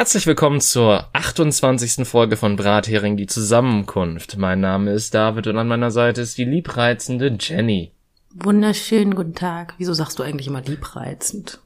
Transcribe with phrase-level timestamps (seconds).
[0.00, 2.08] Herzlich willkommen zur 28.
[2.08, 4.38] Folge von Brathering, die Zusammenkunft.
[4.38, 7.92] Mein Name ist David und an meiner Seite ist die liebreizende Jenny.
[8.32, 9.74] Wunderschönen guten Tag.
[9.76, 11.60] Wieso sagst du eigentlich immer liebreizend?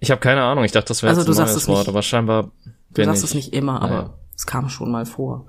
[0.00, 1.78] Ich habe keine Ahnung, ich dachte, das wäre Also jetzt du ein neues es Wort,
[1.78, 1.88] nicht.
[1.88, 2.50] aber scheinbar Du
[2.92, 3.30] bin sagst ich.
[3.30, 4.14] es nicht immer, aber Naja.
[4.36, 5.46] es kam schon mal vor.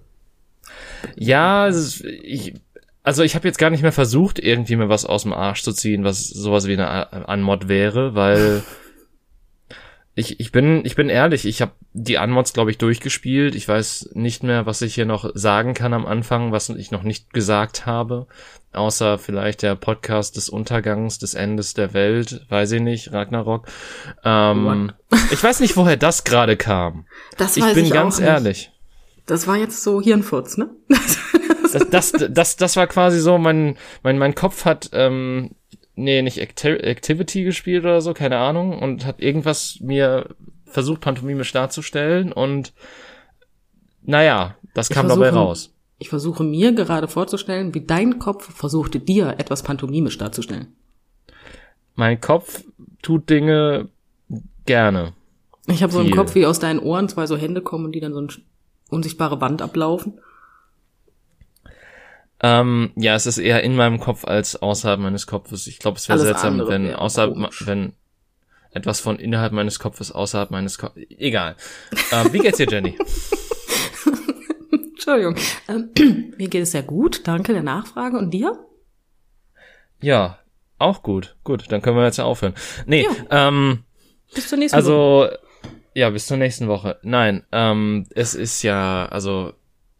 [1.17, 2.53] Ja, ist, ich,
[3.03, 5.73] also ich habe jetzt gar nicht mehr versucht, irgendwie mir was aus dem Arsch zu
[5.73, 8.63] ziehen, was sowas wie eine Anmod wäre, weil
[10.15, 13.53] ich, ich bin ich bin ehrlich, ich habe die Anmods glaube ich durchgespielt.
[13.53, 17.03] Ich weiß nicht mehr, was ich hier noch sagen kann am Anfang, was ich noch
[17.03, 18.27] nicht gesagt habe,
[18.71, 23.67] außer vielleicht der Podcast des Untergangs, des Endes der Welt, weiß ich nicht, Ragnarok.
[24.23, 24.93] Ähm,
[25.31, 27.05] ich weiß nicht, woher das gerade kam.
[27.37, 28.71] Das Ich bin ganz ehrlich.
[29.25, 30.69] Das war jetzt so Hirnfurz, ne?
[31.73, 35.55] das, das, das, das war quasi so, mein, mein, mein Kopf hat, ähm,
[35.95, 40.29] nee, nicht Acti Activity gespielt oder so, keine Ahnung, und hat irgendwas mir
[40.65, 42.73] versucht, pantomimisch darzustellen und
[44.03, 45.71] naja, das kam dabei versuche- raus.
[45.97, 50.75] Ich versuche mir gerade vorzustellen, wie dein Kopf versuchte dir etwas pantomimisch darzustellen.
[51.95, 52.65] Mein Kopf
[53.01, 53.87] tut Dinge
[54.65, 55.13] gerne.
[55.67, 56.11] Ich habe so im.
[56.11, 58.27] Kopf, wie aus deinen Ohren zwei so Hände kommen und die dann so eine
[58.89, 60.19] unsichtbare Wand ablaufen.
[62.41, 65.67] Ähm, ja, es ist eher in meinem Kopf als außerhalb meines Kopfes.
[65.67, 67.65] Ich glaube, es wäre seltsam, wenn außerhalb, komisch.
[67.65, 67.93] wenn
[68.71, 71.05] etwas von innerhalb meines Kopfes außerhalb meines Kopfes.
[71.17, 71.55] Egal.
[72.11, 72.97] ähm, wie geht's dir, Jenny?
[74.91, 75.35] Entschuldigung.
[75.69, 75.89] Ähm,
[76.37, 78.17] mir geht es sehr gut, danke der Nachfrage.
[78.17, 78.59] Und dir?
[80.01, 80.39] Ja,
[80.77, 81.35] auch gut.
[81.43, 82.53] Gut, dann können wir jetzt ja aufhören.
[82.85, 83.83] Nee, ähm,
[84.33, 84.85] Bis zur nächsten Woche.
[84.85, 85.29] also,
[85.93, 86.99] ja, bis zur nächsten Woche.
[87.01, 89.53] Nein, ähm, es ist ja, also,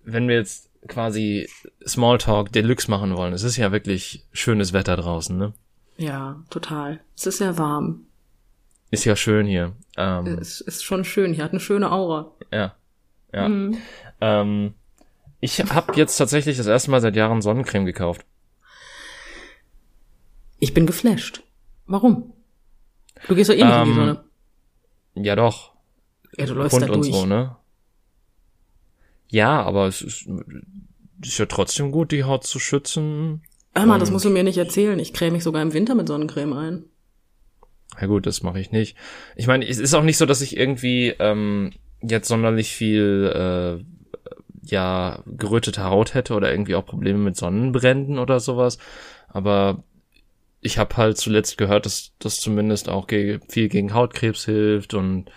[0.03, 1.47] wenn wir jetzt quasi
[1.85, 5.53] Smalltalk Deluxe machen wollen, es ist ja wirklich schönes Wetter draußen, ne?
[5.97, 7.00] Ja, total.
[7.16, 8.01] Es ist sehr warm.
[8.91, 9.74] Ist ja schön hier.
[9.97, 11.34] Ähm, Es ist schon schön.
[11.34, 12.31] Hier hat eine schöne Aura.
[12.51, 12.75] ja.
[13.34, 13.50] Ja.
[13.50, 13.78] Mhm.
[14.22, 14.74] Ähm,
[15.41, 18.25] ich habe jetzt tatsächlich das erste Mal seit Jahren Sonnencreme gekauft.
[20.59, 21.44] Ich bin geflasht.
[21.85, 22.34] Warum?
[23.28, 24.24] Du gehst doch eh nicht in die Ähm, Sonne.
[25.16, 25.74] Ja, doch.
[26.38, 27.13] Ja, du läufst da Hund und durch.
[27.13, 27.56] so, ne?
[29.30, 30.28] Ja, aber es ist,
[31.22, 33.41] ist ja trotzdem gut, die Haut zu schützen.
[33.74, 34.97] Mal, das musst du mir nicht erzählen.
[35.00, 36.86] Ich creme mich sogar im Winter mit Sonnencreme ein.
[38.00, 38.96] Ja gut, das mache ich nicht.
[39.36, 41.72] Ich meine, es ist auch nicht so, dass ich irgendwie ähm,
[42.02, 43.31] jetzt sonderlich viel
[43.84, 43.84] äh,
[44.63, 48.78] ja gerötete Haut hätte oder irgendwie auch Probleme mit Sonnenbränden oder sowas.
[49.28, 49.84] Aber
[50.62, 55.30] ich habe halt zuletzt gehört, dass das zumindest auch ge viel gegen Hautkrebs hilft und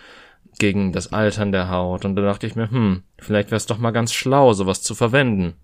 [0.59, 2.05] gegen das Altern der Haut.
[2.05, 4.93] Und da dachte ich mir, hm, vielleicht wäre es doch mal ganz schlau, sowas zu
[4.93, 5.55] verwenden.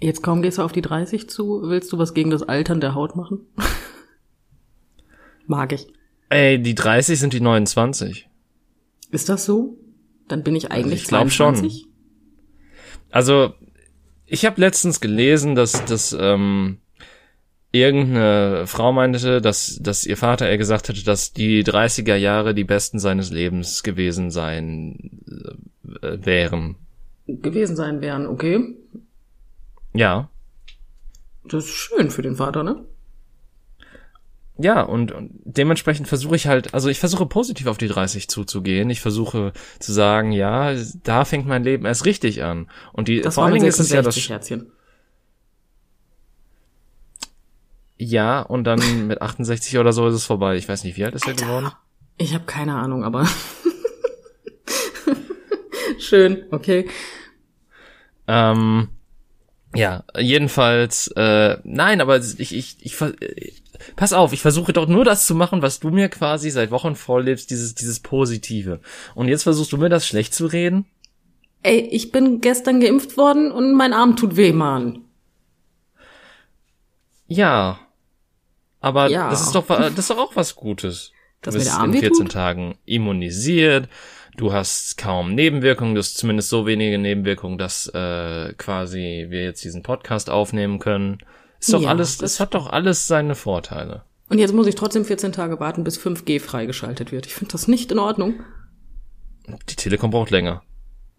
[0.00, 1.62] Jetzt kaum gehst du auf die 30 zu.
[1.64, 3.40] Willst du was gegen das Altern der Haut machen?
[5.46, 5.86] Mag ich.
[6.28, 8.28] Ey, die 30 sind die 29.
[9.10, 9.76] Ist das so?
[10.28, 11.54] Dann bin ich eigentlich ich glaub schon.
[11.56, 11.86] 22?
[13.10, 13.54] Also,
[14.24, 16.78] ich habe letztens gelesen, dass, dass ähm,
[17.72, 22.64] irgendeine Frau meinte, dass, dass ihr Vater ihr gesagt hätte, dass die 30er Jahre die
[22.64, 25.10] besten seines Lebens gewesen sein
[26.02, 26.76] äh, wären.
[27.26, 28.74] Gewesen sein werden, okay.
[29.94, 30.28] Ja.
[31.44, 32.84] Das ist schön für den Vater, ne?
[34.58, 38.90] Ja, und, und dementsprechend versuche ich halt, also ich versuche positiv auf die 30 zuzugehen.
[38.90, 42.68] Ich versuche zu sagen, ja, da fängt mein Leben erst richtig an.
[42.92, 44.72] Und die, Das vor allen Dingen ist es ja das, 66, Herzchen.
[48.02, 50.56] Ja, und dann mit 68 oder so ist es vorbei.
[50.56, 51.70] Ich weiß nicht, wie alt ist er geworden?
[52.18, 53.26] Ich habe keine Ahnung, aber
[55.98, 56.88] schön, okay.
[58.26, 58.88] Ähm,
[59.74, 62.96] ja, jedenfalls, äh, nein, aber ich, ich, ich,
[63.96, 66.94] pass auf, ich versuche doch nur das zu machen, was du mir quasi seit Wochen
[66.94, 68.80] vorlebst, dieses, dieses Positive.
[69.14, 70.84] Und jetzt versuchst du mir das schlecht zu reden?
[71.62, 75.04] Ey, ich bin gestern geimpft worden und mein Arm tut weh, Mann.
[77.26, 77.80] Ja.
[78.82, 79.30] Aber Ja.
[79.30, 81.12] das ist doch, das ist doch auch was Gutes.
[81.42, 82.32] Du Dass mir bist in 14 wehtut?
[82.32, 83.88] Tagen immunisiert.
[84.36, 89.64] Du hast kaum Nebenwirkungen, du hast zumindest so wenige Nebenwirkungen, dass äh, quasi wir jetzt
[89.64, 91.18] diesen Podcast aufnehmen können.
[91.58, 94.04] Ist doch Ja, alles, das das hat doch alles seine Vorteile.
[94.28, 97.26] Und jetzt muss ich trotzdem 14 Tage warten, bis 5G freigeschaltet wird.
[97.26, 98.34] Ich finde das nicht in Ordnung.
[99.68, 100.62] Die Telekom braucht länger.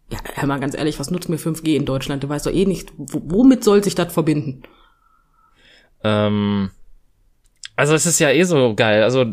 [0.09, 2.23] Ja, hör mal ganz ehrlich, was nutzt mir 5G in Deutschland?
[2.23, 4.63] Du weißt doch eh nicht, womit soll sich das verbinden?
[6.01, 6.71] Ähm,
[7.75, 9.03] also es ist ja eh so geil.
[9.03, 9.25] Also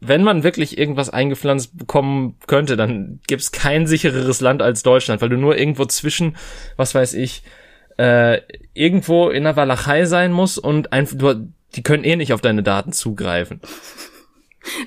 [0.00, 5.28] wenn man wirklich irgendwas eingepflanzt bekommen könnte, dann gibt's kein sichereres Land als Deutschland, weil
[5.28, 6.36] du nur irgendwo zwischen,
[6.76, 7.44] was weiß ich,
[7.98, 8.40] äh,
[8.74, 12.64] irgendwo in der Walachei sein musst und einfach, du, die können eh nicht auf deine
[12.64, 13.60] Daten zugreifen.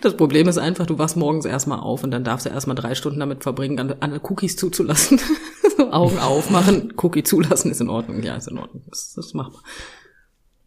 [0.02, 2.96] Das Problem ist einfach, du wachst morgens erstmal auf und dann darfst du erstmal drei
[2.96, 5.20] Stunden damit verbringen, alle Cookies zuzulassen.
[5.92, 8.22] Augen aufmachen, Cookie zulassen ist in Ordnung.
[8.24, 8.84] Ja, ist in Ordnung.
[8.90, 9.62] Das, das ist machbar.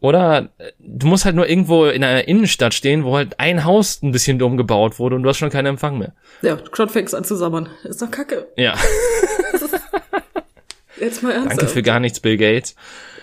[0.01, 4.01] Oder äh, du musst halt nur irgendwo in einer Innenstadt stehen, wo halt ein Haus
[4.01, 6.13] ein bisschen dumm gebaut wurde und du hast schon keinen Empfang mehr.
[6.41, 7.69] Ja, schon fängst an zu sabbern.
[7.83, 8.47] Ist doch kacke.
[8.55, 8.75] Ja,
[10.99, 11.61] Jetzt mal ernsthaft.
[11.61, 12.75] danke für gar nichts, Bill Gates.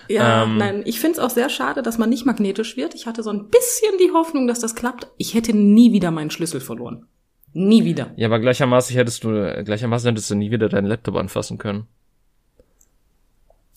[0.09, 2.95] Ja, Ähm, nein, ich find's auch sehr schade, dass man nicht magnetisch wird.
[2.95, 5.07] Ich hatte so ein bisschen die Hoffnung, dass das klappt.
[5.17, 7.05] Ich hätte nie wieder meinen Schlüssel verloren.
[7.53, 8.11] Nie wieder.
[8.15, 11.87] Ja, aber gleichermaßen hättest du, äh, gleichermaßen hättest du nie wieder deinen Laptop anfassen können.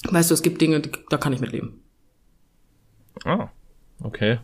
[0.09, 1.83] Weißt du, es gibt Dinge, da kann ich mit leben.
[3.25, 3.49] Ah,
[4.03, 4.39] okay.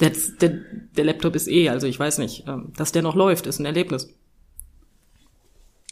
[0.00, 0.50] Der, der,
[0.96, 3.66] der Laptop ist eh, also ich weiß nicht, ähm, dass der noch läuft, ist ein
[3.66, 4.08] Erlebnis.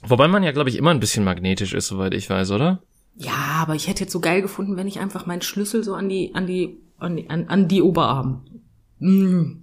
[0.02, 2.82] Wobei man ja, glaube ich, immer ein bisschen magnetisch ist, soweit ich weiß, oder?
[3.16, 3.32] Ja,
[3.62, 6.34] aber ich hätte jetzt so geil gefunden, wenn ich einfach meinen Schlüssel so an die,
[6.34, 8.44] an die, an die, an, an die Oberarm,
[8.98, 9.62] mm,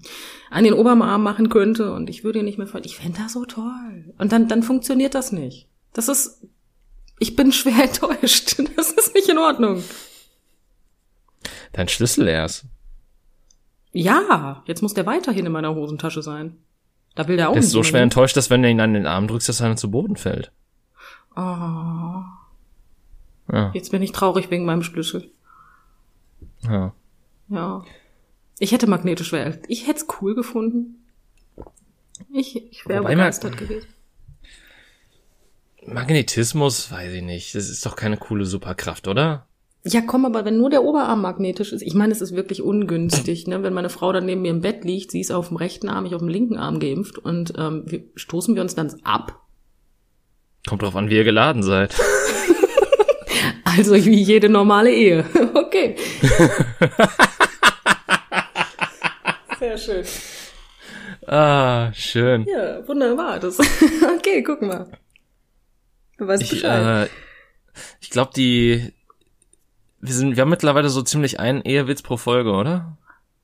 [0.50, 3.34] an den Oberarm machen könnte und ich würde ihn nicht mehr ver- Ich fände das
[3.34, 4.14] so toll.
[4.18, 5.70] Und dann, dann funktioniert das nicht.
[5.94, 6.46] Das ist,
[7.20, 8.58] ich bin schwer enttäuscht.
[8.76, 9.84] Das ist nicht in Ordnung.
[11.74, 12.66] Dein Schlüssel erst.
[13.92, 16.58] Ja, jetzt muss der weiterhin in meiner Hosentasche sein.
[17.16, 18.06] Da will der auch Der ist so schwer hin.
[18.08, 20.52] enttäuscht, dass wenn du ihn an den Arm drückst, dass er dann zu Boden fällt.
[21.36, 22.24] Oh,
[23.52, 25.30] Ja, jetzt bin ich traurig wegen meinem Schlüssel.
[26.62, 26.94] ja.
[27.50, 27.84] Ja.
[28.60, 29.60] Ich hätte magnetisch wäre.
[29.68, 31.04] Ich hätte es cool gefunden.
[32.32, 33.88] Ich, ich wäre begeistert gewesen.
[35.86, 37.56] Magnetismus, weiß ich nicht.
[37.56, 39.48] Das ist doch keine coole Superkraft, oder?
[39.86, 43.48] Ja, komm, aber wenn nur der Oberarm magnetisch ist, ich meine, es ist wirklich ungünstig,
[43.48, 43.64] ne?
[43.64, 46.06] Wenn meine Frau dann neben mir im Bett liegt, sie ist auf dem rechten Arm,
[46.06, 49.42] ich auf dem linken Arm geimpft und ähm, wir, stoßen wir uns dann ab.
[50.68, 51.96] Kommt drauf an, wie ihr geladen seid.
[53.76, 55.26] Also wie jede normale Ehe.
[55.56, 55.96] Okay.
[59.60, 60.04] Sehr schön.
[61.28, 62.46] ah, schön.
[62.48, 63.40] Ja, wunderbar.
[63.40, 63.60] Das
[64.18, 64.92] okay, guck mal.
[66.18, 67.08] Du weißt Ich, Bescheid.
[67.08, 67.10] äh,
[68.02, 68.94] ich glaube, die,
[70.04, 72.98] wir sind, wir haben mittlerweile so ziemlich einen Ehewitz pro Folge, oder?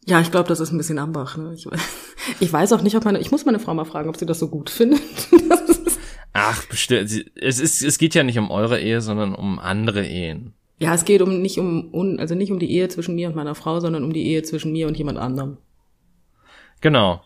[0.06, 1.38] Ja, ich glaube, das ist ein bisschen Ambach.
[1.38, 1.54] Ne?
[1.56, 1.80] Ich, weiß-
[2.40, 3.20] ich weiß auch nicht, ob meine.
[3.20, 5.02] Ich muss meine Frau mal fragen, ob sie das so gut findet.
[6.34, 7.10] Ach, bestimmt.
[7.36, 10.54] Es ist, es geht ja nicht um eure Ehe, sondern um andere Ehen.
[10.80, 13.36] ja, es geht um nicht um un, also nicht um die Ehe zwischen mir und
[13.36, 15.58] meiner Frau, sondern um die Ehe zwischen mir und jemand anderem.
[16.82, 17.22] Genau.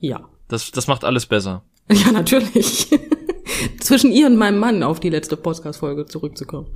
[0.00, 0.28] Ja.
[0.48, 1.62] Das, das macht alles besser.
[1.92, 2.88] Ja, natürlich.
[3.80, 6.66] zwischen ihr und meinem Mann auf die letzte Podcast-Folge zurückzukommen.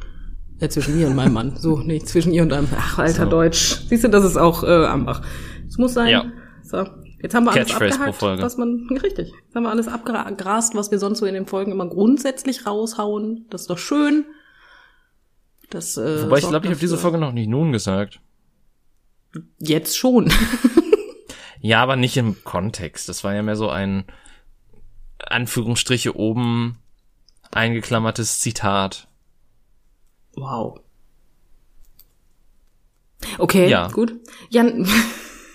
[0.61, 1.57] Ja, zwischen mir und meinem Mann.
[1.57, 2.69] So, nicht zwischen ihr und einem.
[2.77, 3.31] Ach, alter So.
[3.31, 3.81] Deutsch.
[3.89, 5.23] Siehst du, das ist auch äh, Ambach.
[5.67, 6.09] Es muss sein.
[6.09, 6.25] Ja.
[6.63, 6.87] So,
[7.23, 9.33] jetzt haben wir alles abgehakt, was man richtig.
[9.45, 13.47] Jetzt haben wir alles abgegrast, was wir sonst so in den Folgen immer grundsätzlich raushauen.
[13.51, 14.27] Das ist doch schön.
[15.71, 18.21] Das, äh, Wobei ich glaube, ich habe diese Folge noch nicht nun gesagt.
[19.59, 20.31] jetzt schon.
[21.61, 23.09] Ja, aber nicht im Kontext.
[23.09, 24.05] Das war ja mehr so ein
[25.19, 26.79] Anführungsstriche oben
[27.51, 29.09] eingeklammertes Zitat.
[30.37, 30.81] Wow.
[33.39, 33.89] Okay, Ja.
[33.89, 34.15] gut.
[34.49, 34.87] Jan,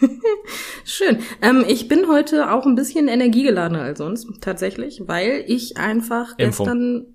[0.86, 1.20] schön.
[1.42, 6.66] Ähm, ich bin heute auch ein bisschen energiegeladener als sonst, tatsächlich, weil ich einfach Impfung.
[6.66, 7.06] gestern,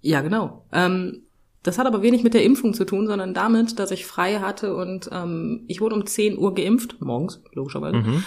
[0.00, 1.22] ja genau, ähm,
[1.62, 4.74] das hat aber wenig mit der Impfung zu tun, sondern damit, dass ich frei hatte
[4.74, 7.98] und ähm, ich wurde um 10 Uhr geimpft, morgens, logischerweise.
[7.98, 8.24] Mhm.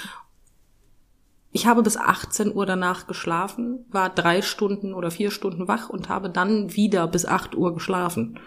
[1.52, 6.08] Ich habe bis 18 Uhr danach geschlafen, war drei Stunden oder vier Stunden wach und
[6.10, 8.40] habe dann wieder bis 8 Uhr geschlafen.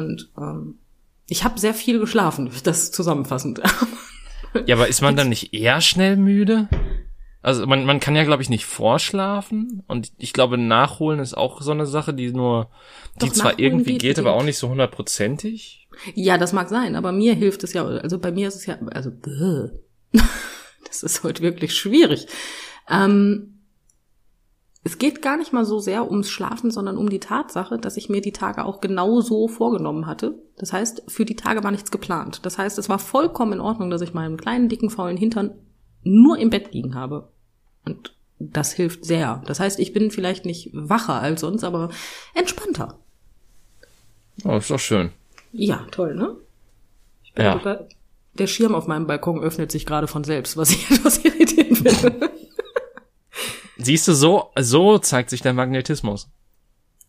[0.00, 0.78] Und ähm,
[1.28, 3.60] ich habe sehr viel geschlafen, das zusammenfassend.
[4.66, 6.68] Ja, aber ist man dann nicht eher schnell müde?
[7.40, 9.84] Also man, man kann ja, glaube ich, nicht vorschlafen.
[9.86, 12.68] Und ich glaube, nachholen ist auch so eine Sache, die nur,
[13.22, 15.88] die Doch, zwar irgendwie geht geht, aber auch nicht so hundertprozentig.
[16.14, 18.76] ja, das mag sein, aber mir hilft es ja, also bei mir ist es ja,
[18.90, 19.70] also bäh.
[20.84, 22.26] das ist heute wirklich schwierig.
[22.88, 23.59] Ähm,
[24.82, 28.08] es geht gar nicht mal so sehr ums Schlafen, sondern um die Tatsache, dass ich
[28.08, 30.38] mir die Tage auch genau so vorgenommen hatte.
[30.56, 32.46] Das heißt, für die Tage war nichts geplant.
[32.46, 35.52] Das heißt, es war vollkommen in Ordnung, dass ich meinen kleinen, dicken, faulen Hintern
[36.02, 37.28] nur im Bett liegen habe.
[37.84, 39.42] Und das hilft sehr.
[39.46, 41.90] Das heißt, ich bin vielleicht nicht wacher als sonst, aber
[42.34, 42.98] entspannter.
[44.44, 45.10] Oh, ist doch schön.
[45.52, 46.36] Ja, toll, ne?
[47.22, 47.80] Ich bin Ja.
[48.34, 52.30] Der Schirm auf meinem Balkon öffnet sich gerade von selbst, was ich etwas irritierend finde.
[53.82, 56.28] Siehst du, so, so zeigt sich der Magnetismus.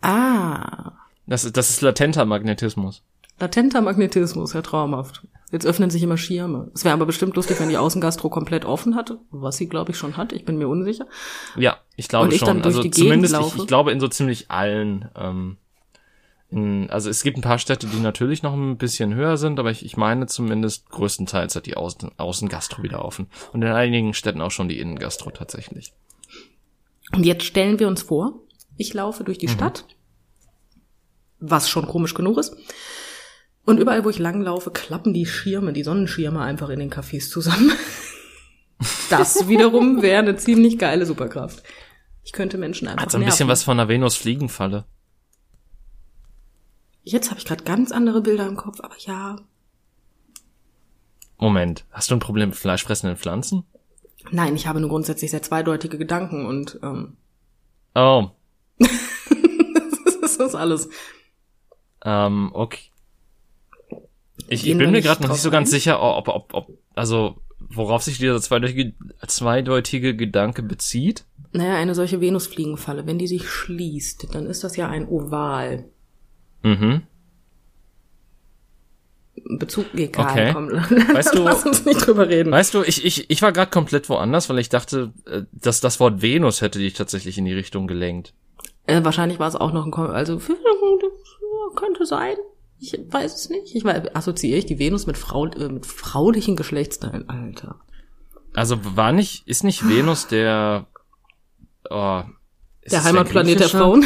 [0.02, 0.94] ah,
[1.28, 3.04] Das ist, das ist latenter Magnetismus.
[3.40, 5.28] latenter Magnetismus, ja traumhaft.
[5.52, 6.72] Jetzt öffnen sich immer Schirme.
[6.74, 9.98] Es wäre aber bestimmt lustig, wenn die Außengastro komplett offen hatte, was sie, glaube ich,
[9.98, 10.32] schon hat.
[10.32, 11.08] Ich bin mir unsicher.
[11.58, 12.48] Ja, ich glaube Und ich schon.
[12.48, 13.58] dann durch also die Gegend zumindest, ich, laufe?
[13.58, 15.58] ich glaube in so ziemlich allen ähm,
[16.52, 19.72] in, also es gibt ein paar Städte, die natürlich noch ein bisschen höher sind, aber
[19.72, 23.28] ich, ich meine zumindest größtenteils hat die Außen, Außengastro wieder offen.
[23.54, 25.94] Und in einigen Städten auch schon die Innengastro tatsächlich.
[27.14, 28.42] Und jetzt stellen wir uns vor,
[28.78, 29.52] ich laufe durch die mhm.
[29.52, 29.86] Stadt,
[31.40, 32.56] was schon komisch genug ist.
[33.66, 37.72] Und überall, wo ich langlaufe, klappen die Schirme, die Sonnenschirme einfach in den Cafés zusammen.
[39.12, 41.62] Das wiederum wäre eine ziemlich geile Superkraft.
[42.24, 43.32] Ich könnte Menschen einfach Hat so ein nerven.
[43.32, 44.86] bisschen was von einer Venus-Fliegenfalle.
[47.04, 49.38] Jetzt habe ich gerade ganz andere Bilder im Kopf, aber ja.
[51.38, 53.66] Moment, hast du ein Problem mit fleischfressenden Pflanzen?
[54.30, 57.18] Nein, ich habe nur grundsätzlich sehr zweideutige Gedanken und ähm,
[57.96, 58.30] Oh.
[60.22, 60.90] das ist alles.
[62.04, 62.90] Ähm, okay.
[64.48, 68.02] Ich, ich bin mir gerade noch nicht so ganz sicher, ob, ob, ob, also worauf
[68.02, 68.94] sich dieser zweideutige,
[69.28, 71.26] zweideutige Gedanke bezieht.
[71.52, 75.86] Naja, eine solche Venusfliegenfalle, wenn die sich schließt, dann ist das ja ein Oval.
[76.64, 77.04] Mhm.
[79.44, 80.52] Bezug egal, okay.
[80.54, 80.70] komm,
[81.14, 82.52] weißt du, lass uns nicht drüber reden.
[82.52, 86.00] Weißt du, ich, ich, ich war gerade komplett woanders, weil ich dachte, äh, dass das
[86.00, 88.34] Wort Venus hätte dich tatsächlich in die Richtung gelenkt.
[88.88, 90.40] Äh, wahrscheinlich war es auch noch ein, Kom also
[91.76, 92.36] könnte sein.
[92.80, 93.76] Ich weiß es nicht.
[93.76, 97.80] Ich weiß, assoziiere ich die Venus mit, Frau, äh, mit fraulichen Geschlechtsteilen, Alter.
[98.54, 100.88] Also war nicht, ist nicht Venus der,
[101.90, 102.24] oh,
[102.90, 104.06] der Heimatplanet der, der Frauen?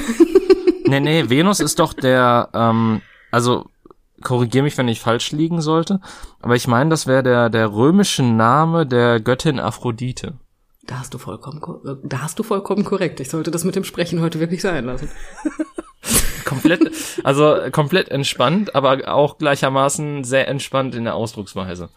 [0.85, 3.01] nee, nee, Venus ist doch der, ähm,
[3.31, 3.69] also
[4.25, 6.01] korrigier mich, wenn ich falsch liegen sollte,
[6.41, 10.33] aber ich meine, das wäre der, der römische Name der Göttin Aphrodite.
[10.87, 11.61] Da hast du vollkommen,
[12.03, 13.19] da hast du vollkommen korrekt.
[13.19, 15.09] Ich sollte das mit dem Sprechen heute wirklich sein lassen.
[16.45, 16.91] komplett,
[17.23, 21.89] also komplett entspannt, aber auch gleichermaßen sehr entspannt in der Ausdrucksweise.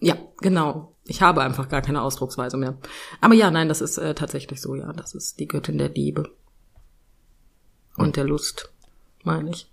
[0.00, 0.94] Ja, genau.
[1.04, 2.76] Ich habe einfach gar keine Ausdrucksweise mehr.
[3.20, 4.92] Aber ja, nein, das ist äh, tatsächlich so, ja.
[4.92, 6.30] Das ist die Göttin der Liebe.
[7.96, 8.72] Und der Lust,
[9.24, 9.69] meine ich.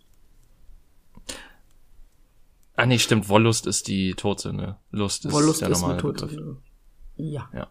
[2.78, 4.78] Ah nee, stimmt, Wollust ist die Todsünde.
[4.92, 6.58] Lust ist Wollust der normale ist eine Todsünde.
[7.16, 7.50] Ja.
[7.54, 7.68] Ja.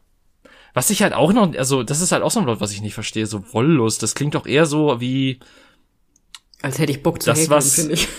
[0.74, 2.82] Was ich halt auch noch, also das ist halt auch so ein Wort, was ich
[2.82, 5.38] nicht verstehe, so Wollust, das klingt doch eher so wie,
[6.60, 8.08] als hätte ich Bock zu das, was, finde ich.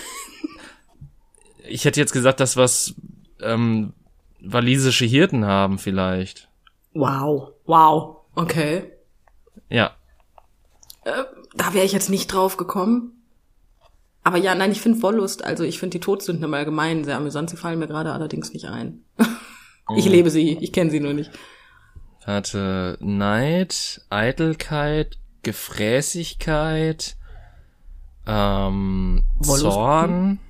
[1.70, 2.94] Ich hätte jetzt gesagt, das, was
[3.42, 3.92] ähm,
[4.40, 6.48] walisische Hirten haben vielleicht.
[6.94, 8.90] Wow, wow, okay.
[9.68, 9.94] Ja.
[11.04, 13.17] Äh, da wäre ich jetzt nicht drauf gekommen.
[14.28, 17.48] Aber ja, nein, ich finde Wollust, also ich finde die Todsünden im Allgemeinen sehr amüsant.
[17.48, 19.02] Sie fallen mir gerade allerdings nicht ein.
[19.96, 20.10] ich mhm.
[20.10, 21.30] lebe sie, ich kenne sie nur nicht.
[22.26, 27.16] Warte, Neid, Eitelkeit, Gefräßigkeit,
[28.26, 30.40] ähm, Zorn.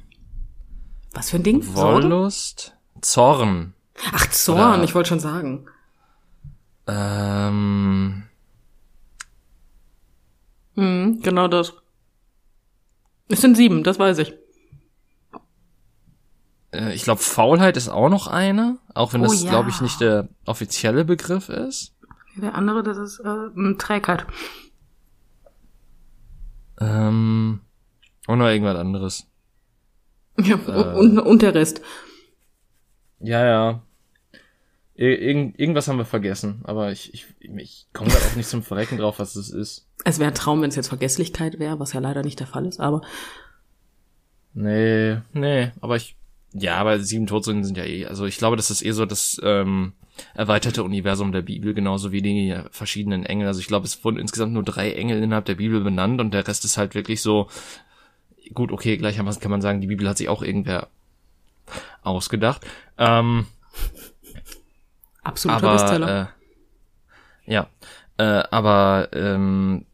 [1.12, 1.64] Was für ein Ding?
[1.76, 2.74] Wollust.
[3.00, 3.74] Zorn.
[4.10, 5.68] Ach, Zorn, Oder, ich wollte schon sagen.
[6.88, 8.24] Ähm.
[10.74, 11.74] Hm, genau das.
[13.28, 14.34] Es sind sieben, das weiß ich.
[16.72, 19.50] Äh, ich glaube, Faulheit ist auch noch eine, auch wenn oh, das, ja.
[19.50, 21.94] glaube ich, nicht der offizielle Begriff ist.
[22.36, 24.26] Der andere, das ist äh, Trägheit.
[26.80, 27.60] Ähm,
[28.26, 29.26] und noch irgendwas anderes.
[30.38, 31.82] Ja, äh, und, und der Rest.
[33.18, 33.82] Ja, ja.
[34.98, 38.98] Ir irgendwas haben wir vergessen, aber ich, ich, ich komme gerade auch nicht zum Verrecken
[38.98, 39.86] drauf, was das ist.
[40.04, 42.66] Es wäre ein Traum, wenn es jetzt Vergesslichkeit wäre, was ja leider nicht der Fall
[42.66, 43.02] ist, aber.
[44.54, 46.16] Nee, nee, aber ich.
[46.52, 48.06] Ja, aber sieben Todsünden sind ja eh.
[48.06, 49.92] Also ich glaube, das ist eh so das ähm,
[50.34, 53.46] erweiterte Universum der Bibel, genauso wie die verschiedenen Engel.
[53.46, 56.48] Also ich glaube, es wurden insgesamt nur drei Engel innerhalb der Bibel benannt und der
[56.48, 57.46] Rest ist halt wirklich so
[58.52, 60.88] gut, okay, gleichermaßen kann man sagen, die Bibel hat sich auch irgendwer
[62.02, 62.66] ausgedacht.
[62.96, 63.46] Ähm,
[65.28, 66.32] Absoluter aber, Bestseller.
[67.46, 67.68] Äh, ja,
[68.16, 69.84] äh, aber ähm,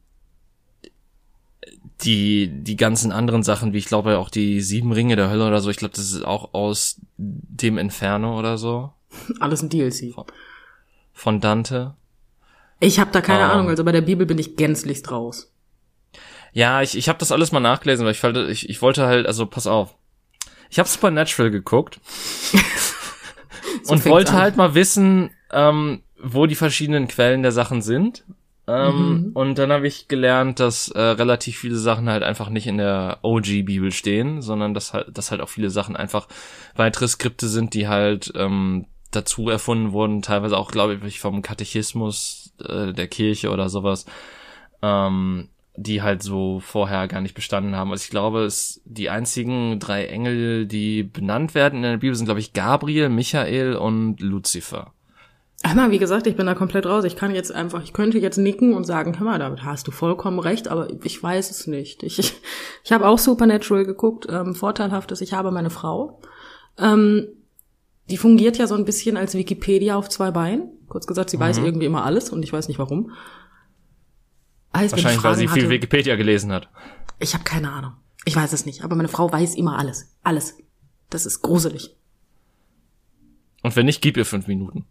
[2.02, 5.60] die die ganzen anderen Sachen, wie ich glaube auch die sieben Ringe der Hölle oder
[5.60, 8.92] so, ich glaube, das ist auch aus dem Inferno oder so.
[9.40, 10.14] Alles ein DLC.
[11.12, 11.94] Von Dante.
[12.80, 15.52] Ich habe da keine um, Ahnung, also bei der Bibel bin ich gänzlich raus.
[16.52, 19.46] Ja, ich, ich habe das alles mal nachgelesen, weil ich, ich, ich wollte halt, also
[19.46, 19.96] pass auf.
[20.70, 22.00] Ich habe Supernatural geguckt
[23.84, 24.38] so und wollte an.
[24.38, 28.24] halt mal wissen, ähm, wo die verschiedenen Quellen der Sachen sind.
[28.66, 29.30] Ähm, mhm.
[29.34, 33.18] Und dann habe ich gelernt, dass äh, relativ viele Sachen halt einfach nicht in der
[33.22, 36.28] OG-Bibel stehen, sondern dass halt, dass halt auch viele Sachen einfach
[36.74, 42.54] weitere Skripte sind, die halt ähm, dazu erfunden wurden, teilweise auch, glaube ich, vom Katechismus
[42.66, 44.06] äh, der Kirche oder sowas.
[44.82, 47.90] Ähm, die halt so vorher gar nicht bestanden haben.
[47.90, 52.26] Also ich glaube, es die einzigen drei Engel, die benannt werden in der Bibel, sind,
[52.26, 54.92] glaube ich, Gabriel, Michael und Luzifer.
[55.66, 57.04] Hör mal, wie gesagt, ich bin da komplett raus.
[57.04, 59.90] Ich kann jetzt einfach, ich könnte jetzt nicken und sagen, hör mal, damit hast du
[59.90, 62.02] vollkommen recht, aber ich weiß es nicht.
[62.02, 62.34] Ich, ich,
[62.84, 64.26] ich habe auch Supernatural geguckt.
[64.28, 66.20] Ähm, vorteilhaft ist, ich habe meine Frau.
[66.78, 67.28] Ähm,
[68.10, 70.68] die fungiert ja so ein bisschen als Wikipedia auf zwei Beinen.
[70.88, 71.42] Kurz gesagt, sie mhm.
[71.42, 73.12] weiß irgendwie immer alles und ich weiß nicht warum.
[74.76, 76.68] Heißt, Wahrscheinlich, weil sie hatte, viel Wikipedia gelesen hat.
[77.20, 77.92] Ich habe keine Ahnung.
[78.24, 80.16] Ich weiß es nicht, aber meine Frau weiß immer alles.
[80.22, 80.56] Alles.
[81.10, 81.96] Das ist gruselig.
[83.62, 84.84] Und wenn nicht, gib ihr fünf Minuten.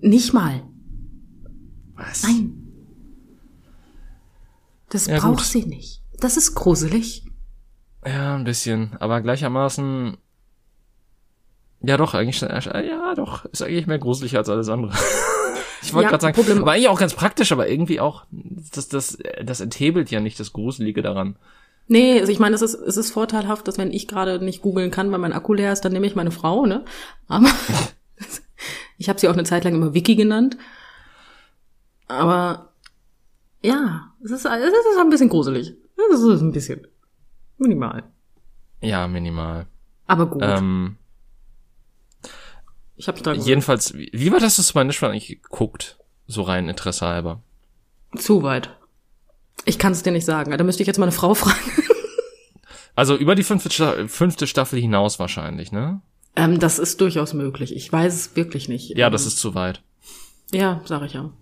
[0.00, 0.62] Nicht mal.
[1.94, 2.22] Was?
[2.22, 2.56] Nein.
[4.90, 5.46] Das ja, braucht gut.
[5.46, 6.02] sie nicht.
[6.18, 7.24] Das ist gruselig.
[8.04, 8.96] Ja, ein bisschen.
[8.98, 10.16] Aber gleichermaßen.
[11.82, 14.92] Ja, doch, eigentlich, ja, doch, ist eigentlich mehr gruselig als alles andere.
[15.82, 16.64] ich wollte ja, gerade sagen, Problem.
[16.64, 20.52] war eigentlich auch ganz praktisch, aber irgendwie auch, das, das, das enthebelt ja nicht das
[20.52, 21.36] Gruselige daran.
[21.88, 24.90] Nee, also ich meine, es ist, es ist vorteilhaft, dass wenn ich gerade nicht googeln
[24.90, 26.84] kann, weil mein Akku leer ist, dann nehme ich meine Frau, ne?
[27.26, 27.48] Aber
[29.00, 30.58] Ich habe sie auch eine Zeit lang immer Wiki genannt.
[32.06, 32.74] Aber
[33.62, 35.74] ja, es ist, es ist ein bisschen gruselig.
[36.12, 36.86] Es ist ein bisschen.
[37.56, 38.04] Minimal.
[38.82, 39.66] Ja, minimal.
[40.06, 40.42] Aber gut.
[40.44, 40.96] Ähm,
[43.00, 45.96] ich habe da Jedenfalls, wie war das, dass du nicht eigentlich geguckt?
[46.26, 47.42] So rein Interesse halber.
[48.14, 48.76] Zu weit.
[49.64, 50.56] Ich kann es dir nicht sagen.
[50.56, 51.58] Da müsste ich jetzt meine Frau fragen.
[52.94, 56.02] also über die fünfte, fünfte Staffel hinaus wahrscheinlich, ne?
[56.36, 57.74] Ähm, das ist durchaus möglich.
[57.74, 58.90] Ich weiß es wirklich nicht.
[58.98, 59.80] Ja, ähm, das ist zu weit.
[60.52, 61.32] Ja, sag ich ja.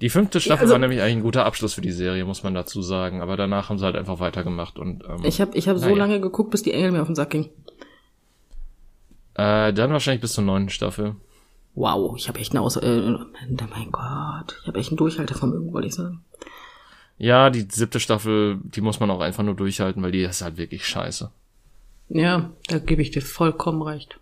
[0.00, 2.54] Die fünfte Staffel also, war nämlich eigentlich ein guter Abschluss für die Serie, muss man
[2.54, 3.20] dazu sagen.
[3.20, 5.02] Aber danach haben sie halt einfach weitergemacht und.
[5.02, 7.30] Ähm, ich habe ich hab so lange geguckt, bis die Engel mir auf den Sack
[7.30, 7.50] ging.
[9.38, 11.14] Äh, dann wahrscheinlich bis zur neunten Staffel.
[11.76, 13.00] Wow, ich habe echt eine Aus äh,
[13.70, 16.24] mein Gott, ich habe echt ein Durchhaltevermögen, wollte ich sagen.
[17.18, 20.56] Ja, die siebte Staffel, die muss man auch einfach nur durchhalten, weil die ist halt
[20.56, 21.30] wirklich scheiße.
[22.08, 24.18] Ja, da gebe ich dir vollkommen recht.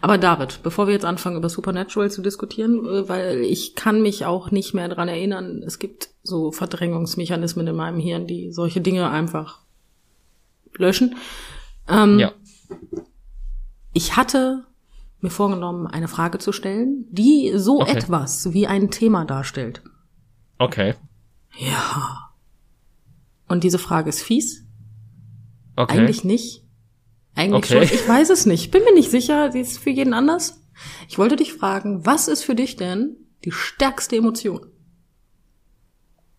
[0.00, 4.24] Aber David, bevor wir jetzt anfangen, über Supernatural zu diskutieren, äh, weil ich kann mich
[4.24, 9.10] auch nicht mehr dran erinnern, es gibt so Verdrängungsmechanismen in meinem Hirn, die solche Dinge
[9.10, 9.58] einfach
[10.76, 11.16] löschen.
[11.88, 12.32] Ähm, ja.
[13.94, 14.66] Ich hatte
[15.20, 17.96] mir vorgenommen, eine Frage zu stellen, die so okay.
[17.96, 19.82] etwas wie ein Thema darstellt.
[20.58, 20.94] Okay.
[21.56, 22.30] Ja.
[23.48, 24.66] Und diese Frage ist fies.
[25.76, 25.98] Okay.
[25.98, 26.64] Eigentlich nicht.
[27.34, 27.86] Eigentlich okay.
[27.86, 27.96] schon.
[27.96, 28.70] Ich weiß es nicht.
[28.70, 29.50] Bin mir nicht sicher.
[29.50, 30.62] Sie ist für jeden anders.
[31.08, 34.66] Ich wollte dich fragen, was ist für dich denn die stärkste Emotion?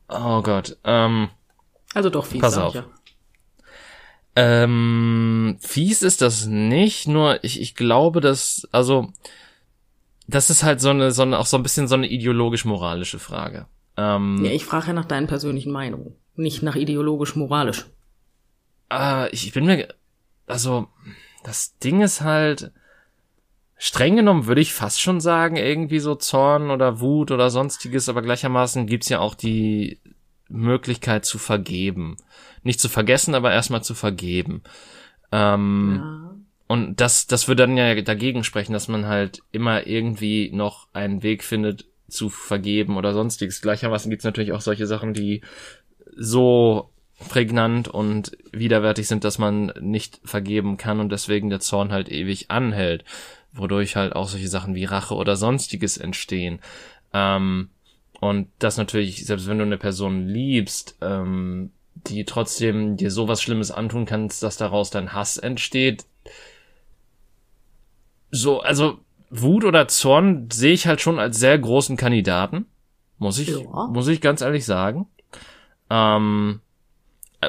[0.10, 0.78] Oh Gott.
[0.84, 1.30] Ähm,
[1.94, 2.42] also doch fies.
[2.42, 2.76] Pass auf.
[2.76, 2.86] Ja.
[4.36, 9.14] Ähm, fies ist das nicht, nur ich, ich glaube, dass, also,
[10.28, 13.68] das ist halt so eine, so eine, auch so ein bisschen so eine ideologisch-moralische Frage.
[13.96, 17.86] Ähm, ja, ich frage ja nach deinen persönlichen Meinungen, nicht nach ideologisch-moralisch.
[18.92, 19.88] Äh, ich, ich bin mir,
[20.48, 20.88] also
[21.44, 22.72] das Ding ist halt,
[23.78, 28.22] streng genommen würde ich fast schon sagen, irgendwie so Zorn oder Wut oder sonstiges, aber
[28.22, 30.00] gleichermaßen gibt's ja auch die
[30.50, 32.18] Möglichkeit zu vergeben.
[32.66, 34.62] Nicht zu vergessen, aber erstmal zu vergeben.
[35.32, 36.36] Ähm, ja.
[36.68, 41.24] Und das, das würde dann ja dagegen sprechen, dass man halt immer irgendwie noch einen
[41.24, 43.62] Weg findet, zu vergeben oder sonstiges.
[43.62, 45.42] Gleichermaßen gibt's natürlich auch solche Sachen, die
[46.16, 46.90] so
[47.30, 52.52] prägnant und widerwärtig sind, dass man nicht vergeben kann und deswegen der Zorn halt ewig
[52.52, 53.06] anhält,
[53.54, 56.60] wodurch halt auch solche Sachen wie Rache oder sonstiges entstehen.
[57.14, 57.70] Ähm,
[58.20, 63.72] und das natürlich, selbst wenn du eine Person liebst, ähm, die trotzdem dir sowas Schlimmes
[63.72, 66.06] antun kannst, dass daraus dein Hass entsteht.
[68.32, 72.66] So, also Wut oder Zorn sehe ich halt schon als sehr großen Kandidaten.
[73.18, 73.88] Muss ich, ja.
[73.88, 75.08] muss ich ganz ehrlich sagen.
[75.90, 76.60] Ähm,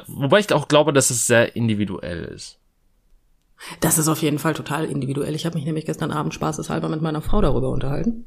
[0.07, 2.59] Wobei ich auch glaube, dass es sehr individuell ist.
[3.81, 5.35] Das ist auf jeden Fall total individuell.
[5.35, 8.27] Ich habe mich nämlich gestern Abend spaßeshalber mit meiner Frau darüber unterhalten.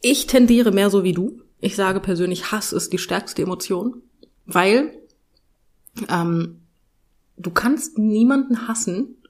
[0.00, 1.42] Ich tendiere mehr so wie du.
[1.60, 4.02] Ich sage persönlich, Hass ist die stärkste Emotion,
[4.48, 4.92] weil
[6.08, 6.62] ähm,
[7.36, 9.22] du kannst niemanden hassen,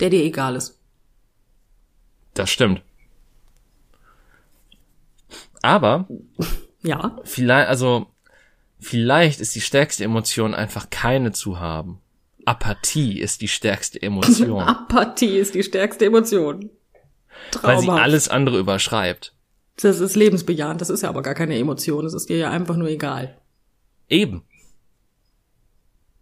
[0.00, 0.80] der dir egal ist.
[2.32, 2.80] Das stimmt.
[5.60, 6.08] Aber
[6.82, 7.20] ja.
[7.24, 8.06] Vielleicht, also
[8.78, 12.00] Vielleicht ist die stärkste Emotion einfach keine zu haben.
[12.44, 14.62] Apathie ist die stärkste Emotion.
[14.62, 16.70] Apathie ist die stärkste Emotion.
[17.50, 17.64] Traumhaft.
[17.64, 19.34] Weil sie alles andere überschreibt.
[19.80, 22.76] Das ist lebensbejahend, das ist ja aber gar keine Emotion, das ist dir ja einfach
[22.76, 23.36] nur egal.
[24.08, 24.42] Eben.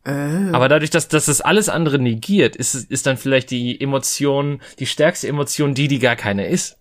[0.04, 0.50] Äh.
[0.52, 4.86] Aber dadurch, dass, dass das alles andere negiert, ist, ist dann vielleicht die Emotion, die
[4.86, 6.78] stärkste Emotion die, die gar keine ist.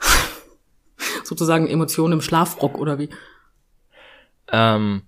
[1.24, 3.08] sozusagen Emotionen im Schlafrock oder wie?
[4.50, 5.02] Ähm,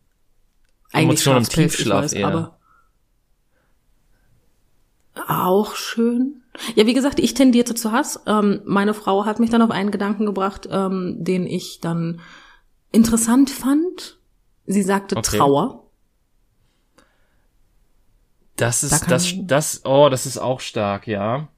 [0.92, 2.26] Emotionen im Tiefschlaf weiß, eher.
[2.26, 2.58] Aber,
[5.28, 6.42] auch schön.
[6.74, 8.20] Ja, wie gesagt, ich tendierte zu Hass.
[8.26, 12.20] Ähm, meine Frau hat mich dann auf einen Gedanken gebracht, ähm, den ich dann
[12.92, 14.18] interessant fand.
[14.66, 15.38] Sie sagte Okay.
[15.38, 15.84] Trauer.
[18.56, 21.48] Das Da ist, kann- das, das, oh, das ist auch stark, ja.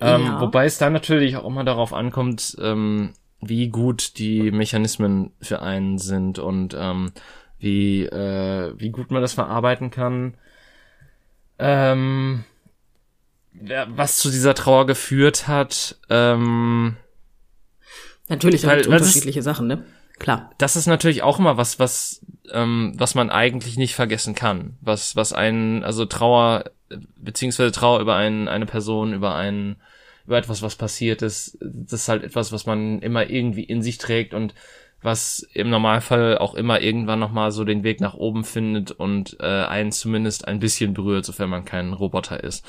[0.00, 0.40] Ähm, Ja.
[0.40, 5.98] Wobei es dann natürlich auch immer darauf ankommt, ähm, wie gut die Mechanismen für einen
[5.98, 7.12] sind und ähm,
[7.58, 10.34] wie, äh, wie gut man das verarbeiten kann.
[11.58, 12.44] Ähm,
[13.88, 16.96] was zu dieser Trauer geführt hat, ähm,
[18.28, 19.84] Natürlich, da weil das ist- unterschiedliche Sachen, ne?
[20.20, 20.50] Klar.
[20.58, 24.76] das ist natürlich auch immer was, was, ähm, was man eigentlich nicht vergessen kann.
[24.80, 26.64] Was, was einen, also Trauer,
[27.16, 29.76] beziehungsweise Trauer über einen, eine Person, über einen,
[30.26, 33.98] über etwas, was passiert ist, das ist halt etwas, was man immer irgendwie in sich
[33.98, 34.54] trägt und
[35.02, 39.46] was im Normalfall auch immer irgendwann nochmal so den Weg nach oben findet und äh,
[39.46, 42.66] einen zumindest ein bisschen berührt, sofern man kein Roboter ist.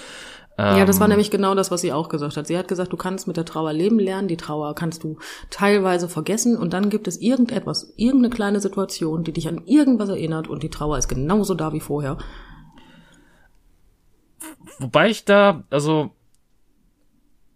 [0.57, 2.45] Ja, das war Ähm, nämlich genau das, was sie auch gesagt hat.
[2.45, 5.17] Sie hat gesagt, du kannst mit der Trauer leben lernen, die Trauer kannst du
[5.49, 10.47] teilweise vergessen und dann gibt es irgendetwas, irgendeine kleine Situation, die dich an irgendwas erinnert
[10.47, 12.17] und die Trauer ist genauso da wie vorher.
[14.79, 16.11] Wobei ich da, also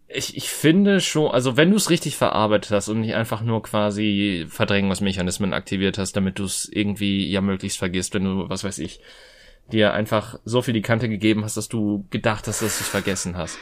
[0.08, 3.62] ich, ich finde schon, also wenn du es richtig verarbeitet hast und nicht einfach nur
[3.63, 8.79] quasi Verdrängungsmechanismen aktiviert hast, damit du es irgendwie ja möglichst vergisst, wenn du, was weiß
[8.79, 8.99] ich,
[9.71, 12.88] dir einfach so viel die Kante gegeben hast, dass du gedacht hast, dass du es
[12.88, 13.58] vergessen hast.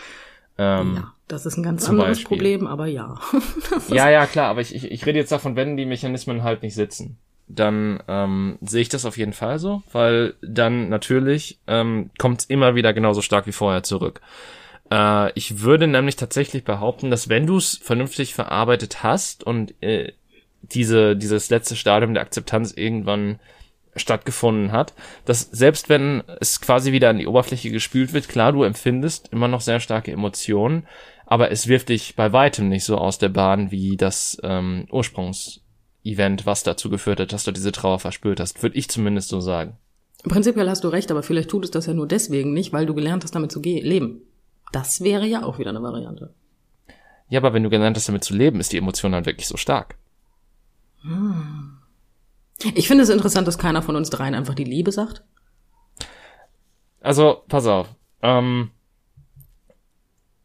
[0.58, 2.38] Ähm, Ja, das ist ein ganz anderes Beispiel.
[2.38, 3.20] Problem, aber ja.
[3.90, 6.76] ja, ja, klar, aber ich, ich, ich rede jetzt davon, wenn die Mechanismen halt nicht
[6.76, 7.18] sitzen.
[7.48, 12.46] Dann ähm, sehe ich das auf jeden Fall so, weil dann natürlich ähm, kommt es
[12.46, 14.22] immer wieder genauso stark wie vorher zurück.
[14.92, 20.14] Äh, ich würde nämlich tatsächlich behaupten, dass wenn du es vernünftig verarbeitet hast und äh,
[20.62, 23.40] diese, dieses letzte Stadium der Akzeptanz irgendwann
[23.96, 24.94] stattgefunden hat,
[25.26, 29.48] dass selbst wenn es quasi wieder an die Oberfläche gespült wird, klar, du empfindest immer
[29.48, 30.88] noch sehr starke Emotionen,
[31.26, 36.46] aber es wirft dich bei weitem nicht so aus der Bahn wie das ähm, Ursprungsevent,
[36.46, 39.78] was dazu geführt hat, dass du diese Trauer verspürt hast, würde ich zumindest so sagen.
[40.24, 42.94] Prinzipiell hast du recht, aber vielleicht tut es das ja nur deswegen nicht, weil du
[42.94, 44.22] gelernt hast, damit zu leben.
[44.72, 46.34] Das wäre ja auch wieder eine Variante.
[47.30, 49.58] Ja, aber wenn du gelernt hast, damit zu leben, ist die Emotion halt wirklich so
[49.58, 49.98] stark.
[52.76, 55.24] Ich finde es interessant, dass keiner von uns dreien einfach die Liebe sagt.
[57.02, 57.90] Also, pass auf.
[58.22, 58.72] Ähm,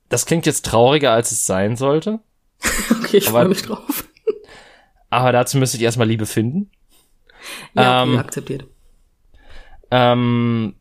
[0.09, 2.21] das klingt jetzt trauriger, als es sein sollte,
[2.90, 4.05] Okay, ich freue mich drauf.
[5.11, 6.71] aber dazu müsstet ihr erstmal Liebe finden.
[7.75, 8.64] Ja, okay, Ähm, akzeptiert.
[9.90, 10.75] Ähm,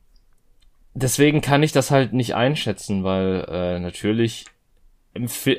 [0.95, 4.45] deswegen kann ich das halt nicht einschätzen, weil äh, natürlich,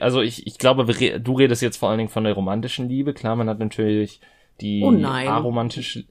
[0.01, 0.85] also ich, ich glaube,
[1.21, 3.15] du redest jetzt vor allen Dingen von der romantischen Liebe.
[3.15, 4.21] Klar, man hat natürlich
[4.61, 5.29] die Oh nein.
[5.29, 6.05] aromantische.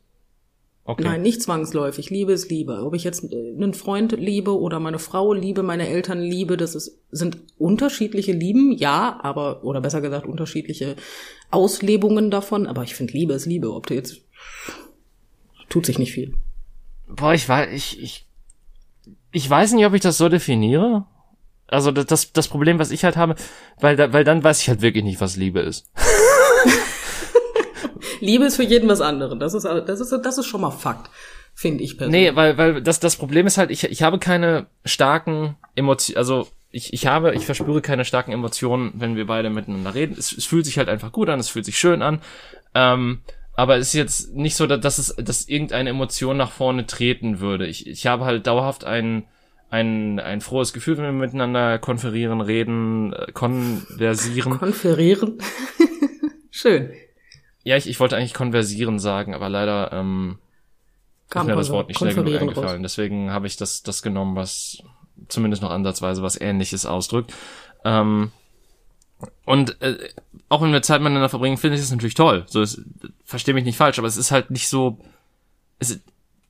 [0.89, 1.03] Okay.
[1.03, 2.10] Nein, nicht zwangsläufig.
[2.10, 2.81] Liebe ist Liebe.
[2.86, 6.75] Ob ich jetzt äh, einen Freund liebe oder meine Frau liebe, meine Eltern liebe, das
[6.75, 10.95] ist, sind unterschiedliche Lieben, ja, aber, oder besser gesagt, unterschiedliche
[11.51, 12.67] Auslebungen davon.
[12.67, 13.73] Aber ich finde, Liebe ist Liebe.
[13.73, 14.21] Ob du jetzt,
[15.67, 16.36] tut sich nicht viel.
[17.10, 18.25] Boah, ich weiß, ich, ich,
[19.33, 21.05] ich weiß nicht, ob ich das so definiere.
[21.67, 23.36] Also das, das, das Problem, was ich halt habe,
[23.81, 25.91] weil, da, weil dann weiß ich halt wirklich nicht, was Liebe ist.
[28.19, 29.38] Liebe ist für jeden was anderes.
[29.39, 31.10] Das ist, das ist, das ist schon mal Fakt,
[31.53, 32.30] finde ich persönlich.
[32.30, 36.47] Nee, weil, weil das, das Problem ist halt, ich, ich habe keine starken Emotionen, also
[36.71, 40.15] ich, ich habe, ich verspüre keine starken Emotionen, wenn wir beide miteinander reden.
[40.17, 42.21] Es, es fühlt sich halt einfach gut an, es fühlt sich schön an.
[42.73, 43.21] Ähm,
[43.56, 47.65] aber es ist jetzt nicht so, dass, es, dass irgendeine Emotion nach vorne treten würde.
[47.65, 49.23] Ich, ich habe halt dauerhaft ein,
[49.71, 54.60] ein, ein frohes Gefühl, wenn wir miteinander konferieren, reden, äh, konversieren.
[54.60, 55.39] Konferieren.
[56.51, 56.91] Schön.
[57.67, 60.38] Ja, ich, ich wollte eigentlich konversieren sagen, aber leider ähm,
[61.25, 62.82] ist Kam mir das Wort nicht schnell genug eingefallen.
[62.82, 64.82] Deswegen habe ich das, das genommen, was
[65.27, 67.34] zumindest noch ansatzweise was Ähnliches ausdrückt.
[67.84, 68.32] Ähm,
[69.43, 69.97] und äh,
[70.47, 72.45] auch wenn wir Zeit miteinander verbringen, finde ich das natürlich toll.
[72.47, 72.63] So,
[73.25, 74.99] verstehe mich nicht falsch, aber es ist halt nicht so.
[75.77, 75.99] Es,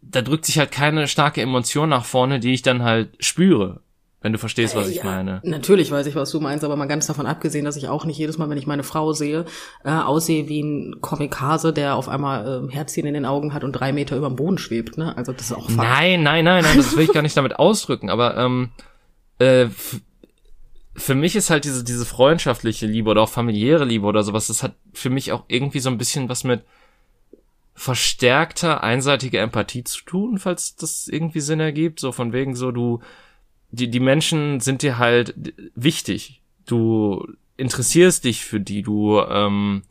[0.03, 3.82] da drückt sich halt keine starke Emotion nach vorne, die ich dann halt spüre.
[4.28, 5.40] Wenn du verstehst, was ich Ja, meine.
[5.46, 8.18] Natürlich weiß ich, was du meinst, aber mal ganz davon abgesehen, dass ich auch nicht
[8.18, 9.46] jedes Mal, wenn ich meine Frau sehe,
[9.86, 13.72] äh, aussehe wie ein Komikase, der auf einmal äh, Herzchen in den Augen hat und
[13.72, 14.98] drei Meter über dem Boden schwebt.
[14.98, 15.16] Ne?
[15.16, 15.78] Also das ist auch Fakt.
[15.78, 18.72] Nein, nein, nein, nein, das will ich gar nicht damit ausdrücken, aber ähm,
[19.40, 19.68] äh,
[20.98, 24.62] für mich ist halt diese, diese freundschaftliche Liebe oder auch familiäre Liebe oder sowas, das
[24.62, 26.63] hat für mich auch irgendwie so ein bisschen was mit
[27.76, 32.02] verstärkter einseitiger Empathie zu tun, falls das irgendwie Sinn ergibt.
[32.02, 33.00] So von wegen so, du,
[33.69, 35.36] die, die Menschen sind dir halt
[35.75, 36.41] wichtig.
[36.65, 37.25] Du
[37.58, 39.84] interessierst dich für die, du, ähm,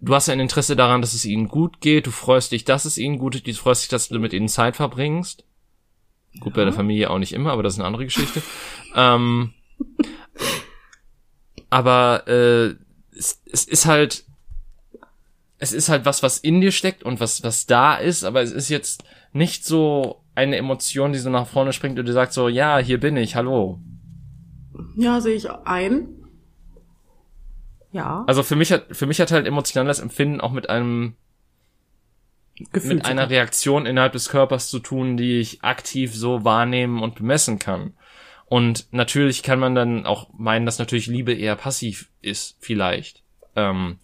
[0.00, 2.98] du hast ein Interesse daran, dass es ihnen gut geht, du freust dich, dass es
[2.98, 5.44] ihnen gut geht, du freust dich, dass du mit ihnen Zeit verbringst.
[6.40, 8.42] Gut, bei der Familie auch nicht immer, aber das ist eine andere Geschichte.
[8.96, 9.52] ähm,
[11.70, 12.74] aber äh,
[13.16, 14.24] es, es ist halt,
[15.58, 18.50] es ist halt was, was in dir steckt und was, was da ist, aber es
[18.50, 22.48] ist jetzt nicht so eine Emotion, die so nach vorne springt und du sagst so,
[22.48, 23.80] ja, hier bin ich, hallo.
[24.96, 26.08] Ja, sehe ich ein.
[27.92, 28.24] Ja.
[28.26, 31.14] Also für mich hat, für mich hat halt emotionales Empfinden auch mit einem,
[32.72, 37.14] Gefühl mit einer Reaktion innerhalb des Körpers zu tun, die ich aktiv so wahrnehmen und
[37.14, 37.94] bemessen kann.
[38.46, 43.22] Und natürlich kann man dann auch meinen, dass natürlich Liebe eher passiv ist, vielleicht.
[43.56, 43.98] Ähm,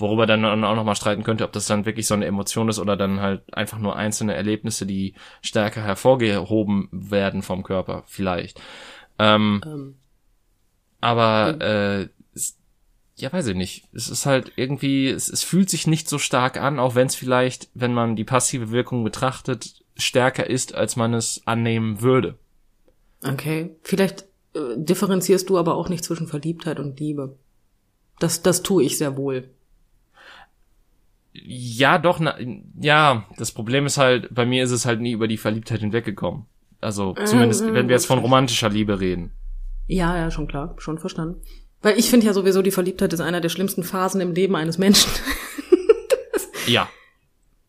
[0.00, 2.96] worüber dann auch nochmal streiten könnte, ob das dann wirklich so eine Emotion ist oder
[2.96, 8.60] dann halt einfach nur einzelne Erlebnisse, die stärker hervorgehoben werden vom Körper, vielleicht.
[9.18, 9.96] Ähm, Ähm,
[11.00, 12.58] aber äh, es,
[13.16, 13.88] ja, weiß ich nicht.
[13.92, 17.14] Es ist halt irgendwie, es, es fühlt sich nicht so stark an, auch wenn es
[17.14, 22.38] vielleicht, wenn man die passive Wirkung betrachtet, stärker ist, als man es annehmen würde.
[23.24, 23.76] okay.
[23.82, 24.22] Vielleicht
[24.54, 27.36] äh, differenzierst du aber auch nicht zwischen Verliebtheit und Liebe.
[28.18, 29.50] Das, das tue ich sehr wohl.
[31.44, 32.36] Ja, doch, na,
[32.80, 36.46] ja, das Problem ist halt, bei mir ist es halt nie über die Verliebtheit hinweggekommen.
[36.80, 39.32] Also zumindest, äh, wenn wir jetzt von romantischer Liebe reden.
[39.86, 41.40] Ja, ja, schon klar, schon verstanden.
[41.82, 44.78] Weil ich finde ja sowieso, die Verliebtheit ist einer der schlimmsten Phasen im Leben eines
[44.78, 45.10] Menschen.
[46.66, 46.86] Ja,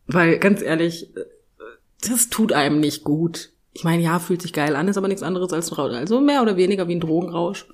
[0.06, 1.20] Weil, ganz ehrlich, äh,
[2.06, 3.50] das tut einem nicht gut.
[3.72, 5.94] Ich meine, ja, fühlt sich geil an, ist aber nichts anderes als ein Rausch.
[5.94, 7.66] Also mehr oder weniger wie ein Drogenrausch.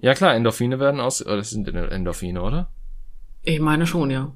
[0.00, 2.68] ja klar, Endorphine werden aus, oh, das sind Endorphine, oder?
[3.42, 4.32] Ich meine schon, ja.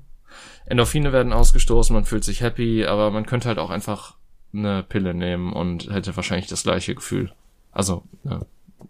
[0.66, 4.16] Endorphine werden ausgestoßen, man fühlt sich happy, aber man könnte halt auch einfach
[4.55, 7.33] eine Pille nehmen und hätte wahrscheinlich das gleiche Gefühl.
[7.72, 8.46] Also, ne,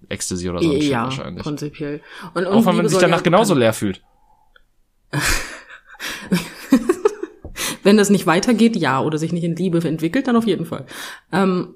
[0.08, 1.42] Ecstasy oder so ja, wahrscheinlich.
[1.42, 2.00] prinzipiell.
[2.34, 4.02] Und, und Auch wenn man sich danach genauso leer fühlt.
[7.84, 10.86] Wenn das nicht weitergeht, ja, oder sich nicht in Liebe entwickelt, dann auf jeden Fall.
[11.32, 11.74] Ähm,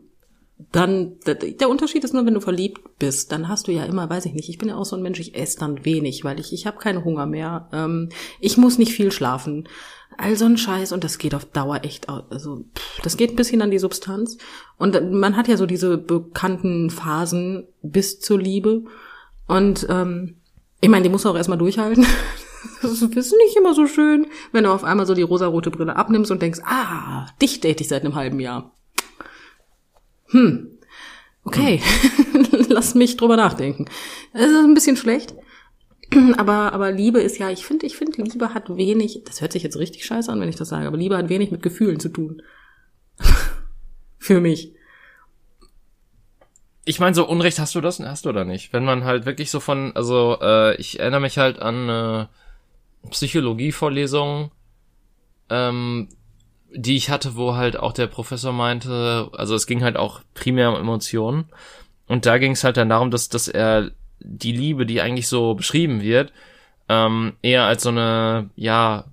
[0.59, 4.25] dann, der, Unterschied ist nur, wenn du verliebt bist, dann hast du ja immer, weiß
[4.25, 6.53] ich nicht, ich bin ja auch so ein Mensch, ich esse dann wenig, weil ich,
[6.53, 7.69] ich habe keinen Hunger mehr.
[7.73, 8.09] Ähm,
[8.41, 9.69] ich muss nicht viel schlafen.
[10.17, 13.37] All so ein Scheiß und das geht auf Dauer echt, also pff, das geht ein
[13.37, 14.39] bisschen an die Substanz.
[14.79, 18.85] Und man hat ja so diese bekannten Phasen bis zur Liebe.
[19.47, 20.37] Und ähm,
[20.81, 22.07] ich meine, die muss auch erstmal durchhalten.
[22.83, 26.31] Das ist nicht immer so schön, wenn du auf einmal so die rosarote Brille abnimmst
[26.31, 28.76] und denkst, ah, dich date ich seit einem halben Jahr.
[30.37, 30.79] Hm.
[31.45, 31.81] Okay,
[32.69, 33.87] lass mich drüber nachdenken.
[34.35, 35.35] Es ist ein bisschen schlecht.
[36.37, 39.65] Aber, aber Liebe ist ja, ich finde, ich finde, Liebe hat wenig, das hört sich
[39.65, 42.11] jetzt richtig scheiße an, wenn ich das sage, aber Liebe hat wenig mit Gefühlen zu
[42.11, 42.43] tun.
[44.19, 44.73] Für mich.
[46.85, 48.73] Ich meine, so Unrecht hast du das, hast du oder nicht?
[48.73, 52.27] Wenn man halt wirklich so von, also äh, ich erinnere mich halt an äh,
[53.11, 54.53] Psychologievorlesungen,
[55.51, 56.09] ähm,
[56.77, 60.71] die ich hatte, wo halt auch der Professor meinte, also es ging halt auch primär
[60.71, 61.47] um Emotionen.
[62.07, 65.55] Und da ging es halt dann darum, dass, dass er die Liebe, die eigentlich so
[65.55, 66.33] beschrieben wird,
[66.89, 69.07] ähm, eher als so eine, ja,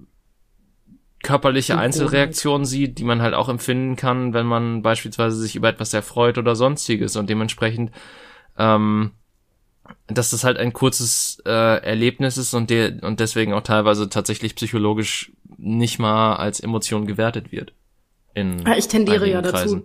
[1.24, 1.78] körperliche.
[1.78, 6.38] Einzelreaktion sieht, die man halt auch empfinden kann, wenn man beispielsweise sich über etwas erfreut
[6.38, 7.92] oder sonstiges und dementsprechend,
[8.58, 9.12] ähm,
[10.08, 11.50] dass das halt ein kurzes äh,
[11.82, 15.32] Erlebnis ist und, de und deswegen auch teilweise tatsächlich psychologisch
[15.64, 17.74] nicht mal als Emotion gewertet wird.
[18.34, 19.84] In Ja, Ich tendiere ja dazu, Kreisen.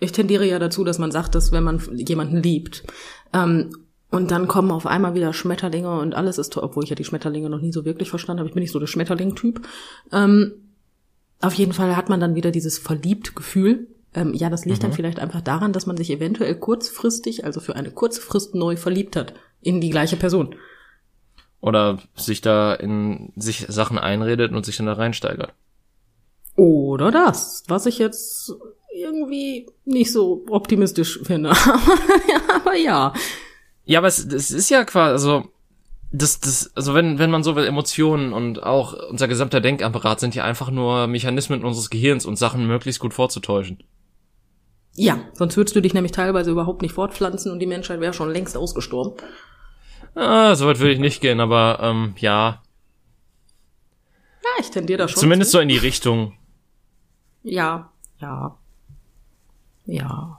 [0.00, 2.84] ich tendiere ja dazu, dass man sagt, dass wenn man jemanden liebt,
[3.32, 3.70] ähm,
[4.10, 7.04] und dann kommen auf einmal wieder Schmetterlinge und alles ist toll, obwohl ich ja die
[7.04, 8.48] Schmetterlinge noch nie so wirklich verstanden habe.
[8.48, 9.66] Ich bin nicht so der Schmetterling-Typ.
[10.12, 10.52] Ähm,
[11.40, 13.86] auf jeden Fall hat man dann wieder dieses Verliebt-Gefühl.
[14.12, 17.74] Ähm, ja, das liegt dann vielleicht einfach daran, dass man sich eventuell kurzfristig, also für
[17.74, 19.32] eine kurze Frist neu verliebt hat
[19.62, 20.56] in die gleiche Person.
[21.62, 25.54] Oder sich da in sich Sachen einredet und sich dann da reinsteigert.
[26.56, 28.52] Oder das, was ich jetzt
[28.94, 31.50] irgendwie nicht so optimistisch finde.
[32.54, 33.14] aber ja.
[33.84, 35.44] Ja, aber es, es ist ja quasi, also,
[36.10, 40.34] das, das, also wenn, wenn man so will, Emotionen und auch unser gesamter Denkapparat sind
[40.34, 43.82] ja einfach nur Mechanismen unseres Gehirns und Sachen möglichst gut vorzutäuschen.
[44.94, 48.30] Ja, sonst würdest du dich nämlich teilweise überhaupt nicht fortpflanzen und die Menschheit wäre schon
[48.30, 49.14] längst ausgestorben.
[50.14, 52.62] Ah, so weit würde ich nicht gehen, aber ähm, ja,
[54.42, 55.20] Ja, ich tendiere da schon.
[55.20, 55.56] zumindest zu.
[55.58, 56.34] so in die Richtung.
[57.42, 58.56] Ja, ja.
[59.86, 60.38] Ja.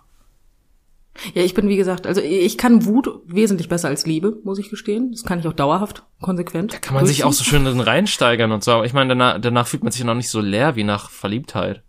[1.33, 4.69] Ja, ich bin wie gesagt, also ich kann Wut wesentlich besser als Liebe, muss ich
[4.69, 5.12] gestehen.
[5.12, 6.81] Das kann ich auch dauerhaft, konsequent.
[6.81, 8.71] Kann man sich auch so schön reinsteigern und so.
[8.71, 11.09] Aber ich meine, danach, danach fühlt man sich ja noch nicht so leer wie nach
[11.12, 11.83] Verliebtheit.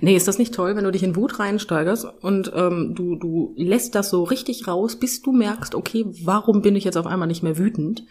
[0.00, 3.54] Nee, ist das nicht toll, wenn du dich in Wut reinsteigerst und ähm, du, du
[3.56, 7.28] lässt das so richtig raus, bis du merkst, okay, warum bin ich jetzt auf einmal
[7.28, 8.04] nicht mehr wütend?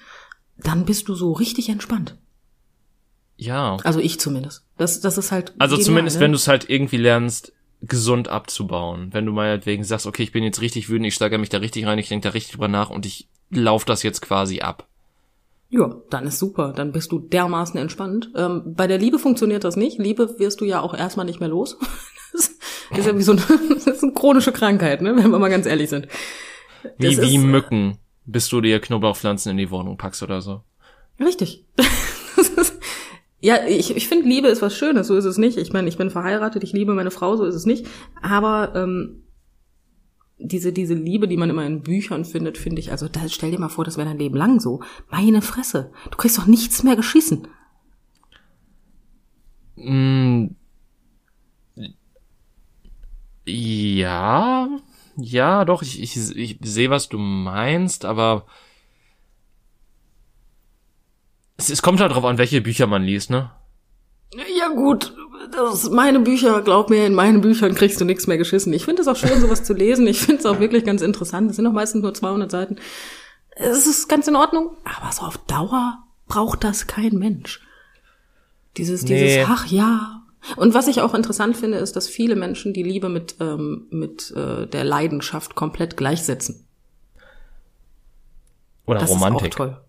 [0.58, 2.17] Dann bist du so richtig entspannt.
[3.38, 3.78] Ja.
[3.84, 4.65] Also ich zumindest.
[4.78, 5.54] Das, das ist halt.
[5.58, 6.21] Also genial, zumindest, ne?
[6.21, 7.51] wenn du es halt irgendwie lernst,
[7.82, 9.10] gesund abzubauen.
[9.12, 11.86] Wenn du meinetwegen sagst, okay, ich bin jetzt richtig wütend, ich steigere mich da richtig
[11.86, 14.88] rein, ich denke da richtig drüber nach und ich lauf das jetzt quasi ab.
[15.78, 16.74] Ja, dann ist super.
[16.76, 18.32] Dann bist du dermaßen entspannt.
[18.36, 19.98] Ähm, bei der Liebe funktioniert das nicht.
[20.00, 21.78] Liebe wirst du ja auch erstmal nicht mehr los.
[22.92, 23.42] Das ist ja wie so eine,
[23.74, 25.16] das ist eine chronische Krankheit, ne?
[25.18, 26.08] wenn wir mal ganz ehrlich sind.
[27.00, 30.62] Wie, Das wie ist- Mücken, bis du dir Knoblauchpflanzen in die Wohnung packst oder so.
[31.20, 31.66] Richtig.
[32.38, 32.78] Ist-
[33.40, 35.58] ja, ich, ich finde, Liebe ist was Schönes, so ist es nicht.
[35.58, 37.88] Ich meine, ich bin verheiratet, ich liebe meine Frau, so ist es nicht.
[38.22, 39.24] Aber ähm,
[40.38, 43.60] diese, diese Liebe, die man immer in Büchern findet, finde ich, also da, stell dir
[43.60, 44.82] mal vor, das wäre dein Leben lang so.
[45.10, 45.91] Meine Fresse.
[46.12, 47.48] Du kriegst doch nichts mehr geschissen.
[49.76, 50.48] Mm,
[53.45, 54.69] ja,
[55.17, 58.45] ja, doch, ich, ich, ich sehe, was du meinst, aber
[61.58, 63.52] es, es kommt halt drauf an, welche Bücher man liest, ne?
[64.58, 65.15] Ja gut,
[65.52, 68.74] das meine Bücher, glaub mir, in meinen Büchern kriegst du nichts mehr geschissen.
[68.74, 70.08] Ich finde es auch schön, sowas zu lesen.
[70.08, 71.50] Ich finde es auch wirklich ganz interessant.
[71.50, 72.78] Es sind auch meistens nur 200 Seiten.
[73.52, 77.62] Es ist ganz in Ordnung, aber so auf Dauer braucht das kein Mensch.
[78.78, 79.24] Dieses, Nee.
[79.24, 80.22] dieses, ach ja.
[80.58, 84.32] Und was ich auch interessant finde, ist, dass viele Menschen die Liebe mit, ähm, mit
[84.36, 86.68] äh, der Leidenschaft komplett gleichsetzen.
[88.86, 89.48] Oder Das Romantik.
[89.48, 89.82] ist auch toll.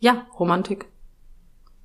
[0.00, 0.86] Ja, Romantik.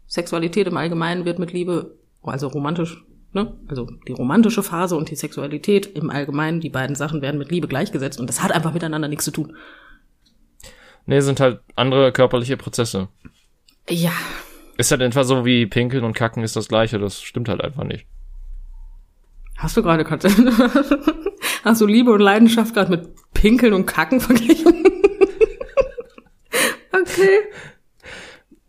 [0.07, 1.95] Sexualität im Allgemeinen wird mit Liebe,
[2.29, 3.53] also romantisch, ne?
[3.67, 7.67] Also die romantische Phase und die Sexualität im Allgemeinen, die beiden Sachen werden mit Liebe
[7.67, 9.55] gleichgesetzt und das hat einfach miteinander nichts zu tun.
[11.05, 13.07] Nee, sind halt andere körperliche Prozesse.
[13.89, 14.11] Ja.
[14.77, 17.83] Ist halt etwa so wie Pinkeln und Kacken ist das gleiche, das stimmt halt einfach
[17.83, 18.05] nicht.
[19.57, 20.29] Hast du gerade Katze?
[21.63, 24.67] Hast du Liebe und Leidenschaft gerade mit Pinkeln und Kacken verglichen?
[26.93, 27.39] okay.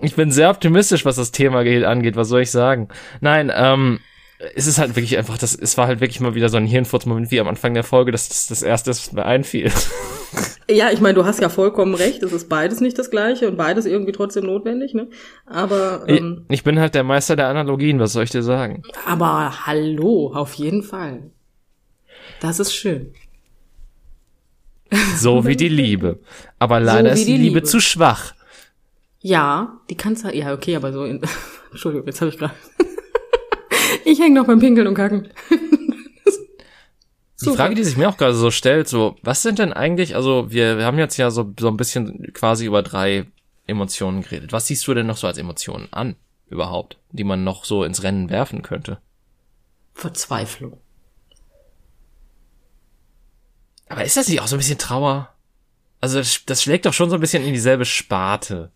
[0.00, 2.88] Ich bin sehr optimistisch, was das Thema ge- angeht, was soll ich sagen?
[3.20, 3.98] Nein, ähm,
[4.54, 7.30] es ist halt wirklich einfach, das, es war halt wirklich mal wieder so ein Hirnfurzmoment
[7.32, 9.70] wie am Anfang der Folge, das ist das erste, was mir einfiel.
[10.70, 12.22] Ja, ich meine, du hast ja vollkommen recht.
[12.22, 15.08] Es ist beides nicht das Gleiche und beides irgendwie trotzdem notwendig, ne?
[15.46, 18.82] Aber, ähm, Ich bin halt der Meister der Analogien, was soll ich dir sagen?
[19.06, 21.30] aber hallo, auf jeden Fall.
[22.42, 23.14] Das ist schön.
[25.16, 26.18] So wie die Liebe.
[26.58, 27.62] Aber leider wie ist die die Liebe, Liebe.
[27.62, 28.34] zu schwach.
[29.20, 31.20] Ja, die kannst du, ja, okay, aber so in,
[31.70, 32.54] Entschuldigung, jetzt habe ich gerade,
[34.04, 35.28] ich hänge noch beim Pinkeln und Kacken.
[37.40, 40.50] Die Frage, die sich mir auch gerade so stellt, so, was sind denn eigentlich, also
[40.50, 43.26] wir, wir haben jetzt ja so, so ein bisschen quasi über drei
[43.68, 44.52] Emotionen geredet.
[44.52, 46.16] Was siehst du denn noch so als Emotionen an,
[46.48, 48.98] überhaupt, die man noch so ins Rennen werfen könnte?
[49.94, 50.80] Verzweiflung.
[53.88, 55.32] Aber ist das nicht auch so ein bisschen Trauer?
[56.00, 58.72] Also das, das schlägt doch schon so ein bisschen in dieselbe Sparte.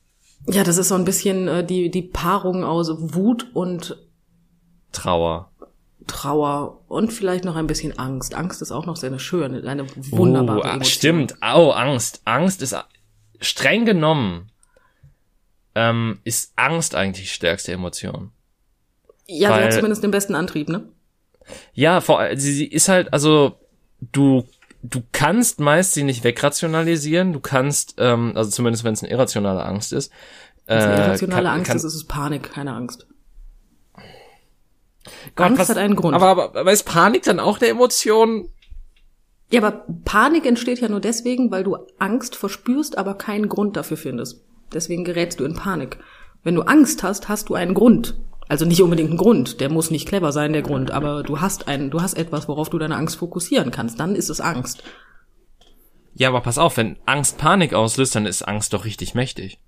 [0.47, 3.97] Ja, das ist so ein bisschen äh, die, die Paarung aus Wut und
[4.93, 5.51] Trauer.
[6.07, 8.35] Trauer und vielleicht noch ein bisschen Angst.
[8.35, 10.85] Angst ist auch noch sehr eine schöne, eine wunderbare oh, Emotion.
[10.85, 11.43] Stimmt.
[11.43, 12.23] Au, Angst.
[12.25, 12.77] Angst ist
[13.41, 14.51] streng genommen.
[15.75, 18.31] Ähm, ist Angst eigentlich die stärkste Emotion.
[19.27, 20.89] Ja, sie weil- hat zumindest den besten Antrieb, ne?
[21.73, 23.59] Ja, vor allem, sie, sie ist halt, also,
[24.01, 24.47] du,
[24.83, 29.65] du kannst meist sie nicht wegrationalisieren, du kannst, ähm, also zumindest wenn es eine irrationale
[29.65, 30.13] Angst ist.
[30.67, 33.07] Wenn es eine äh, irrationale kann- Angst kann- ist, ist es Panik, keine Angst.
[35.35, 36.15] Gott, Angst was- hat einen Grund.
[36.15, 38.49] Aber, aber, aber ist Panik dann auch der Emotion?
[39.51, 43.97] Ja, aber Panik entsteht ja nur deswegen, weil du Angst verspürst, aber keinen Grund dafür
[43.97, 44.45] findest.
[44.73, 45.99] Deswegen gerätst du in Panik.
[46.43, 48.19] Wenn du Angst hast, hast du einen Grund.
[48.53, 51.69] Also nicht unbedingt einen Grund, der muss nicht clever sein, der Grund, aber du hast
[51.69, 53.99] einen, du hast etwas, worauf du deine Angst fokussieren kannst.
[53.99, 54.83] Dann ist es Angst.
[56.13, 59.59] Ja, aber pass auf, wenn Angst Panik auslöst, dann ist Angst doch richtig mächtig.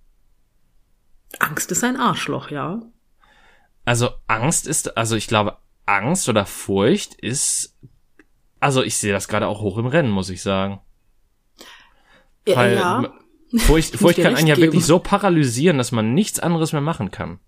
[1.38, 2.82] Angst ist ein Arschloch, ja.
[3.86, 7.78] Also Angst ist, also ich glaube, Angst oder Furcht ist,
[8.60, 10.82] also ich sehe das gerade auch hoch im Rennen, muss ich sagen.
[12.46, 13.14] Ja, Weil ja.
[13.60, 14.66] Furcht, Furcht kann einen ja geben.
[14.66, 17.40] wirklich so paralysieren, dass man nichts anderes mehr machen kann.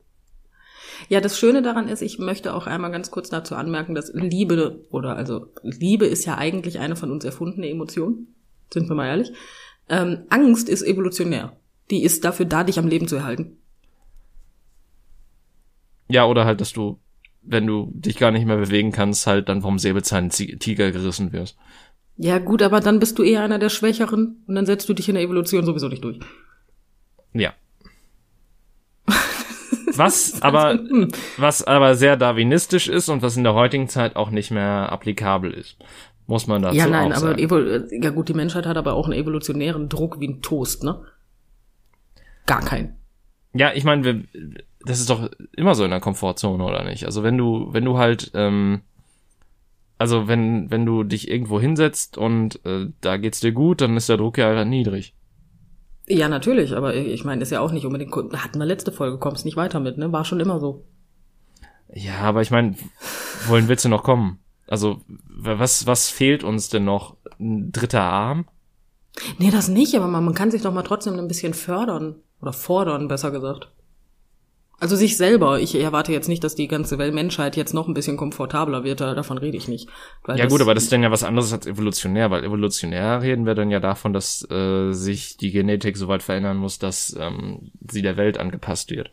[1.09, 4.84] Ja, das Schöne daran ist, ich möchte auch einmal ganz kurz dazu anmerken, dass Liebe
[4.90, 8.28] oder also Liebe ist ja eigentlich eine von uns erfundene Emotion.
[8.72, 9.32] Sind wir mal ehrlich.
[9.88, 11.57] Ähm, Angst ist evolutionär.
[11.90, 13.59] Die ist dafür da, dich am Leben zu erhalten.
[16.09, 16.99] Ja, oder halt, dass du,
[17.42, 21.57] wenn du dich gar nicht mehr bewegen kannst, halt dann vom Säbelzahntiger gerissen wirst.
[22.16, 25.09] Ja, gut, aber dann bist du eher einer der Schwächeren und dann setzt du dich
[25.09, 26.18] in der Evolution sowieso nicht durch.
[27.32, 27.53] Ja.
[30.05, 30.78] Was aber,
[31.36, 35.53] was aber sehr darwinistisch ist und was in der heutigen Zeit auch nicht mehr applikabel
[35.53, 35.76] ist.
[36.26, 38.03] Muss man dazu ja, nein, auch aber sagen.
[38.03, 41.01] Ja gut, die Menschheit hat aber auch einen evolutionären Druck wie ein Toast, ne?
[42.47, 42.97] Gar keinen.
[43.55, 44.24] Ja, ich meine,
[44.84, 47.05] das ist doch immer so in der Komfortzone, oder nicht?
[47.07, 48.82] Also wenn du, wenn du halt, ähm,
[49.99, 54.09] Also wenn, wenn du dich irgendwo hinsetzt und äh, da geht's dir gut, dann ist
[54.09, 55.14] der Druck ja niedrig.
[56.09, 59.44] Ja, natürlich, aber ich meine, ist ja auch nicht unbedingt, hatten wir letzte Folge, kommst
[59.44, 60.12] nicht weiter mit, ne?
[60.12, 60.84] War schon immer so.
[61.92, 62.76] Ja, aber ich meine,
[63.48, 64.38] willst du noch kommen?
[64.68, 67.16] Also, was, was fehlt uns denn noch?
[67.38, 68.46] Ein dritter Arm?
[69.38, 72.16] Nee, das nicht, aber man, man kann sich doch mal trotzdem ein bisschen fördern.
[72.40, 73.70] Oder fordern, besser gesagt.
[74.79, 75.59] Also sich selber.
[75.59, 79.01] Ich erwarte jetzt nicht, dass die ganze Welt Menschheit jetzt noch ein bisschen komfortabler wird.
[79.01, 79.89] Davon rede ich nicht.
[80.29, 83.55] ja gut, aber das ist dann ja was anderes als evolutionär, weil evolutionär reden wir
[83.55, 88.03] dann ja davon, dass äh, sich die Genetik so weit verändern muss, dass ähm, sie
[88.03, 89.11] der Welt angepasst wird.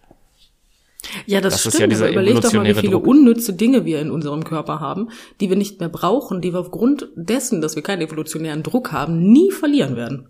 [1.26, 1.74] Ja, das, das stimmt.
[1.74, 3.08] Ist ja dieser überleg doch mal, wie viele Druck.
[3.08, 5.10] unnütze Dinge wir in unserem Körper haben,
[5.40, 9.32] die wir nicht mehr brauchen, die wir aufgrund dessen, dass wir keinen evolutionären Druck haben,
[9.32, 10.30] nie verlieren werden.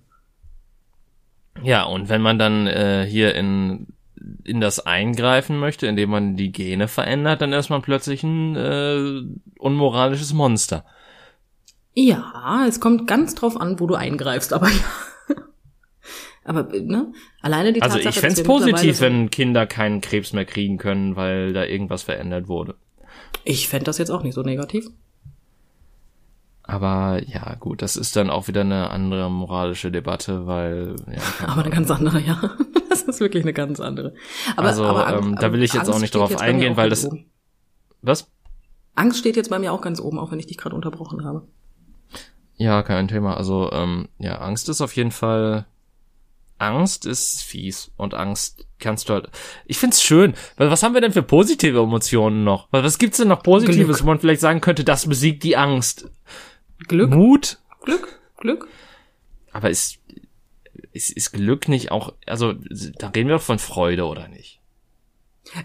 [1.62, 3.93] Ja, und wenn man dann äh, hier in
[4.44, 9.22] in das eingreifen möchte, indem man die Gene verändert, dann ist man plötzlich ein äh,
[9.60, 10.86] unmoralisches Monster.
[11.94, 15.36] Ja, es kommt ganz drauf an, wo du eingreifst, aber ja.
[16.44, 17.12] aber ne,
[17.42, 21.16] alleine die also Tatsache, Also ich fände positiv, wenn Kinder keinen Krebs mehr kriegen können,
[21.16, 22.76] weil da irgendwas verändert wurde.
[23.44, 24.88] Ich fände das jetzt auch nicht so negativ.
[26.64, 30.96] Aber ja, gut, das ist dann auch wieder eine andere moralische Debatte, weil.
[31.12, 32.40] Ja, aber eine ganz andere, ja.
[32.90, 34.14] Das ist wirklich eine ganz andere.
[34.56, 37.06] Aber, also, aber ähm, da will ich jetzt Angst auch nicht drauf eingehen, weil das.
[37.06, 37.26] Oben.
[38.04, 38.30] Was?
[38.94, 41.48] Angst steht jetzt bei mir auch ganz oben, auch wenn ich dich gerade unterbrochen habe.
[42.56, 43.36] Ja, kein Thema.
[43.36, 45.66] Also, ähm, ja, Angst ist auf jeden Fall.
[46.60, 49.30] Angst ist fies und Angst kannst du halt.
[49.66, 50.36] Ich find's schön.
[50.58, 52.68] Was haben wir denn für positive Emotionen noch?
[52.70, 54.04] Was gibt's denn noch Positives, Glück.
[54.04, 56.12] wo man vielleicht sagen könnte, das besiegt die Angst?
[56.80, 57.12] Glück.
[57.12, 57.60] Mut.
[57.84, 58.20] Glück.
[58.38, 58.68] Glück.
[59.52, 60.00] Aber ist,
[60.92, 64.60] ist, ist Glück nicht auch, also da reden wir doch von Freude, oder nicht?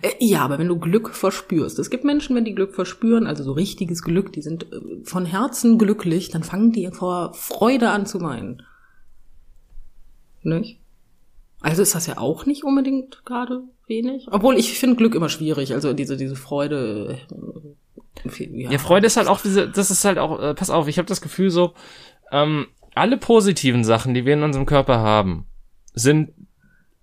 [0.03, 3.43] Äh, ja, aber wenn du Glück verspürst, es gibt Menschen, wenn die Glück verspüren, also
[3.45, 8.07] so richtiges Glück, die sind äh, von Herzen glücklich, dann fangen die vor Freude an
[8.07, 8.63] zu weinen.
[10.43, 10.81] Nicht?
[11.61, 14.27] Also ist das ja auch nicht unbedingt gerade wenig.
[14.31, 17.19] Obwohl ich finde Glück immer schwierig, also diese, diese Freude.
[17.31, 17.37] Äh,
[18.25, 18.71] ja.
[18.71, 21.07] ja, Freude ist halt auch diese, das ist halt auch, äh, pass auf, ich habe
[21.07, 21.75] das Gefühl so,
[22.33, 25.47] ähm, alle positiven Sachen, die wir in unserem Körper haben,
[25.95, 26.33] sind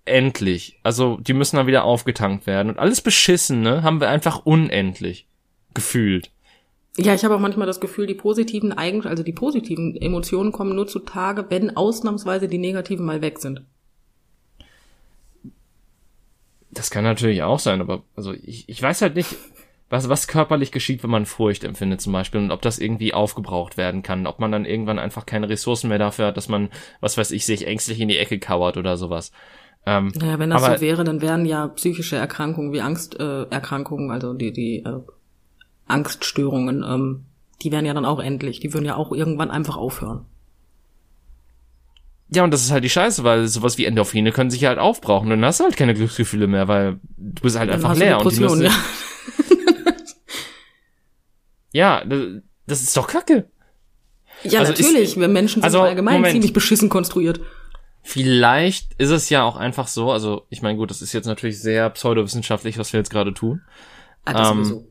[0.04, 0.78] endlich.
[0.82, 2.70] Also die müssen dann wieder aufgetankt werden.
[2.70, 5.26] Und alles Beschissene haben wir einfach unendlich
[5.74, 6.30] gefühlt.
[6.96, 10.74] Ja, ich habe auch manchmal das Gefühl, die positiven Eigenschaften, also die positiven Emotionen kommen
[10.74, 13.62] nur zutage, wenn ausnahmsweise die negativen mal weg sind.
[16.70, 19.34] Das kann natürlich auch sein, aber also ich, ich weiß halt nicht,
[19.88, 23.76] was, was körperlich geschieht, wenn man Furcht empfindet zum Beispiel und ob das irgendwie aufgebraucht
[23.76, 26.70] werden kann, ob man dann irgendwann einfach keine Ressourcen mehr dafür hat, dass man,
[27.00, 29.30] was weiß ich, sich ängstlich in die Ecke kauert oder sowas.
[29.86, 34.12] Ähm, naja, wenn das aber, so wäre, dann wären ja psychische Erkrankungen wie Angsterkrankungen, äh,
[34.12, 35.00] also die, die äh,
[35.86, 37.24] Angststörungen, ähm,
[37.62, 40.26] die wären ja dann auch endlich, die würden ja auch irgendwann einfach aufhören.
[42.28, 45.30] Ja, und das ist halt die Scheiße, weil sowas wie Endorphine können sich halt aufbrauchen.
[45.30, 48.20] Dann hast du halt keine Glücksgefühle mehr, weil du bist halt dann einfach leer.
[48.20, 48.72] Und die müssen, ja.
[51.76, 52.02] Ja,
[52.66, 53.50] das ist doch kacke.
[54.42, 55.10] Ja, also natürlich.
[55.10, 56.32] Ist, Menschen sind also, allgemein Moment.
[56.32, 57.40] ziemlich beschissen konstruiert.
[58.02, 61.60] Vielleicht ist es ja auch einfach so, also ich meine, gut, das ist jetzt natürlich
[61.60, 63.60] sehr pseudowissenschaftlich, was wir jetzt gerade tun.
[64.24, 64.84] Ah, das ähm.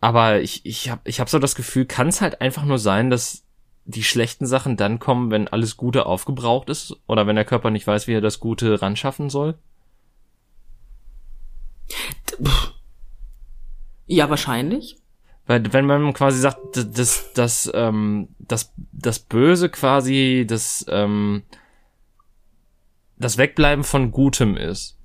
[0.00, 3.08] Aber ich, ich habe ich hab so das Gefühl, kann es halt einfach nur sein,
[3.08, 3.44] dass
[3.84, 7.86] die schlechten Sachen dann kommen, wenn alles Gute aufgebraucht ist oder wenn der Körper nicht
[7.86, 9.58] weiß, wie er das Gute ran schaffen soll?
[14.06, 15.01] Ja, wahrscheinlich.
[15.52, 21.42] Weil wenn man quasi sagt, das, das, ähm, das, das Böse quasi das, ähm,
[23.18, 24.96] das Wegbleiben von Gutem ist.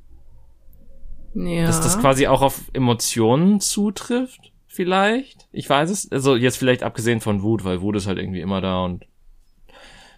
[1.34, 1.68] Ja.
[1.68, 5.50] Dass das quasi auch auf Emotionen zutrifft, vielleicht.
[5.52, 6.10] Ich weiß es.
[6.14, 9.04] Also jetzt vielleicht abgesehen von Wut, weil Wut ist halt irgendwie immer da und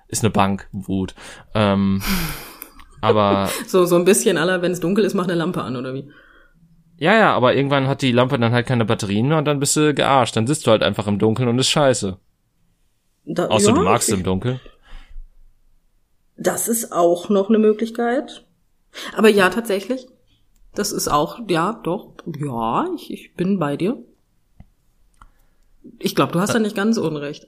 [0.09, 1.15] ist eine Bank, Wut.
[1.55, 2.03] Ähm,
[3.01, 3.49] aber.
[3.65, 6.11] so, so ein bisschen aller, wenn es dunkel ist, mach eine Lampe an, oder wie?
[6.99, 9.75] Ja, ja, aber irgendwann hat die Lampe dann halt keine Batterien mehr und dann bist
[9.77, 10.35] du gearscht.
[10.35, 12.17] Dann sitzt du halt einfach im Dunkeln und ist scheiße.
[13.23, 14.17] Da, Außer ja, du magst okay.
[14.17, 14.59] im Dunkeln.
[16.35, 18.45] Das ist auch noch eine Möglichkeit.
[19.15, 20.07] Aber ja, tatsächlich.
[20.75, 23.97] Das ist auch, ja, doch, ja, ich, ich bin bei dir.
[25.99, 27.47] Ich glaube, du hast da nicht ganz unrecht.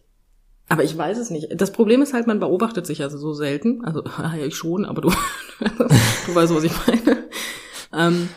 [0.70, 1.50] Aber ich weiß es nicht.
[1.60, 3.84] Das Problem ist halt, man beobachtet sich also so selten.
[3.84, 5.10] Also, ja, ich schon, aber du,
[5.60, 7.26] du weißt, was ich meine.
[7.94, 8.30] Ähm,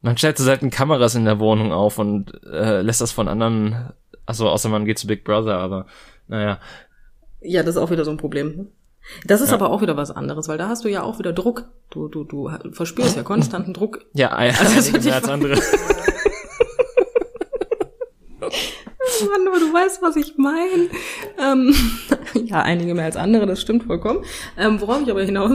[0.00, 3.92] man stellt so selten Kameras in der Wohnung auf und äh, lässt das von anderen,
[4.26, 5.86] also außer man geht zu Big Brother, aber
[6.28, 6.58] naja.
[7.40, 8.68] Ja, das ist auch wieder so ein Problem.
[9.26, 9.54] Das ist ja.
[9.54, 11.64] aber auch wieder was anderes, weil da hast du ja auch wieder Druck.
[11.90, 14.04] Du, du, du verspürst ja konstanten Druck.
[14.12, 15.58] Ja, also das als andere.
[19.28, 20.88] Mann, aber du weißt, was ich meine.
[21.38, 21.74] Ähm,
[22.46, 24.24] ja, einige mehr als andere, das stimmt vollkommen.
[24.56, 25.50] Ähm, worauf ich aber hinaus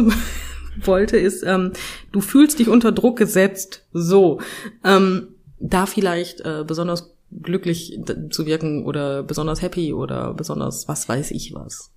[0.81, 1.73] wollte, ist, ähm,
[2.11, 3.85] du fühlst dich unter Druck gesetzt.
[3.93, 4.39] So.
[4.83, 7.99] Ähm, da vielleicht äh, besonders glücklich
[8.29, 11.91] zu wirken oder besonders happy oder besonders was weiß ich was.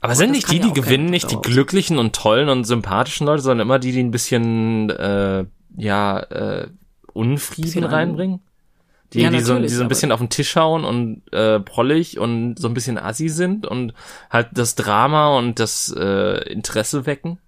[0.00, 3.66] Aber sind nicht die, die gewinnen, nicht die glücklichen und tollen und sympathischen Leute, sondern
[3.66, 6.68] immer die, die ein bisschen äh, ja äh,
[7.12, 8.40] Unfrieden reinbringen?
[9.12, 12.18] Die, ja, die, so, die so ein bisschen auf den Tisch hauen und äh, prollig
[12.18, 13.94] und so ein bisschen assi sind und
[14.28, 17.38] halt das Drama und das äh, Interesse wecken?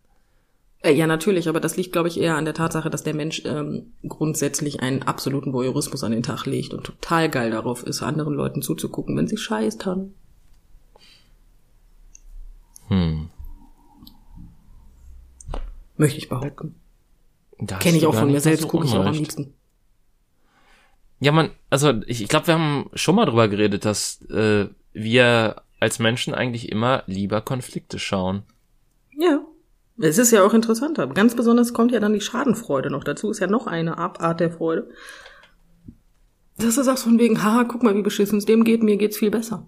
[0.80, 3.42] Äh, ja, natürlich, aber das liegt, glaube ich, eher an der Tatsache, dass der Mensch
[3.44, 8.34] ähm, grundsätzlich einen absoluten Voyeurismus an den Tag legt und total geil darauf ist, anderen
[8.34, 10.14] Leuten zuzugucken, wenn sie scheiß haben.
[12.88, 13.30] Hm.
[15.96, 16.76] Möchte ich behaupten.
[17.80, 19.54] Kenne ich auch von mir selbst, gucke ich auch am liebsten.
[21.20, 25.62] Ja, man, also ich, ich glaube, wir haben schon mal drüber geredet, dass äh, wir
[25.80, 28.42] als Menschen eigentlich immer lieber Konflikte schauen.
[29.16, 29.40] Ja.
[29.98, 31.06] Es ist ja auch interessanter.
[31.06, 33.30] Ganz besonders kommt ja dann die Schadenfreude noch dazu.
[33.30, 34.90] Ist ja noch eine Abart der Freude.
[36.58, 38.96] Das ist auch so von wegen, haha, guck mal, wie beschissen es dem geht, mir
[38.96, 39.66] geht's viel besser.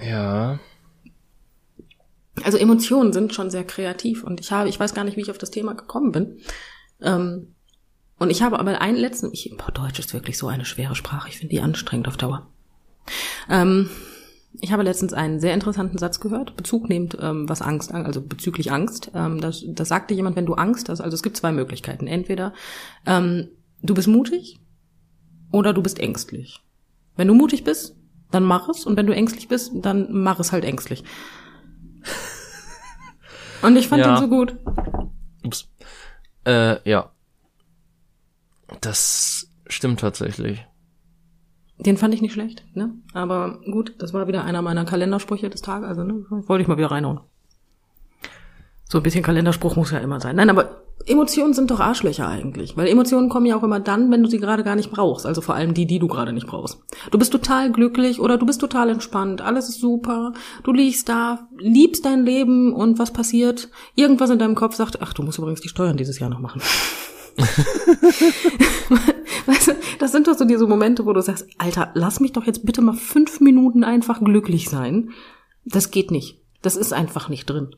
[0.00, 0.58] Ja.
[2.42, 5.30] Also Emotionen sind schon sehr kreativ und ich habe, ich weiß gar nicht, wie ich
[5.30, 6.38] auf das Thema gekommen bin.
[7.00, 7.54] Ähm,
[8.18, 11.28] und ich habe aber einen letzten, ich, boah, Deutsch ist wirklich so eine schwere Sprache,
[11.28, 12.50] ich finde die anstrengend auf Dauer.
[13.48, 13.88] Ähm,
[14.60, 18.72] ich habe letztens einen sehr interessanten Satz gehört, Bezug nehmend, ähm, was Angst, also bezüglich
[18.72, 19.10] Angst.
[19.14, 22.06] Ähm, das, das sagte jemand, wenn du Angst hast, also es gibt zwei Möglichkeiten.
[22.06, 22.52] Entweder
[23.06, 23.48] ähm,
[23.82, 24.60] du bist mutig
[25.52, 26.62] oder du bist ängstlich.
[27.16, 27.96] Wenn du mutig bist,
[28.30, 28.86] dann mach es.
[28.86, 31.04] Und wenn du ängstlich bist, dann mach es halt ängstlich.
[33.62, 34.14] Und ich fand ja.
[34.14, 34.56] den so gut.
[35.44, 35.68] Ups.
[36.44, 37.10] Äh, ja.
[38.80, 40.66] Das stimmt tatsächlich.
[41.78, 42.94] Den fand ich nicht schlecht, ne?
[43.12, 46.78] Aber gut, das war wieder einer meiner Kalendersprüche des Tages, also ne, wollte ich mal
[46.78, 47.20] wieder reinhauen.
[48.88, 50.36] So ein bisschen Kalenderspruch muss ja immer sein.
[50.36, 54.22] Nein, aber Emotionen sind doch Arschlöcher eigentlich, weil Emotionen kommen ja auch immer dann, wenn
[54.22, 56.78] du sie gerade gar nicht brauchst, also vor allem die, die du gerade nicht brauchst.
[57.10, 60.32] Du bist total glücklich oder du bist total entspannt, alles ist super,
[60.64, 63.68] du liegst da, liebst dein Leben und was passiert?
[63.94, 66.60] Irgendwas in deinem Kopf sagt, ach, du musst übrigens die Steuern dieses Jahr noch machen.
[69.46, 69.72] weißt du,
[70.06, 72.80] das sind doch so diese Momente, wo du sagst, Alter, lass mich doch jetzt bitte
[72.80, 75.10] mal fünf Minuten einfach glücklich sein.
[75.64, 76.40] Das geht nicht.
[76.62, 77.74] Das ist einfach nicht drin.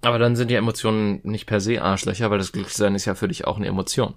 [0.00, 3.28] Aber dann sind die Emotionen nicht per se Arschlöcher, weil das Glücklichsein ist ja für
[3.28, 4.14] dich auch eine Emotion.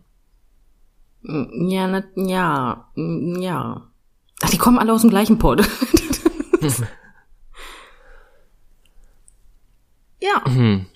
[1.21, 3.91] Mm, ja, na, ja, mm, ja.
[4.41, 5.61] Ach, die kommen alle aus dem gleichen Pod.
[10.19, 10.41] ja.
[10.47, 10.87] Mhm.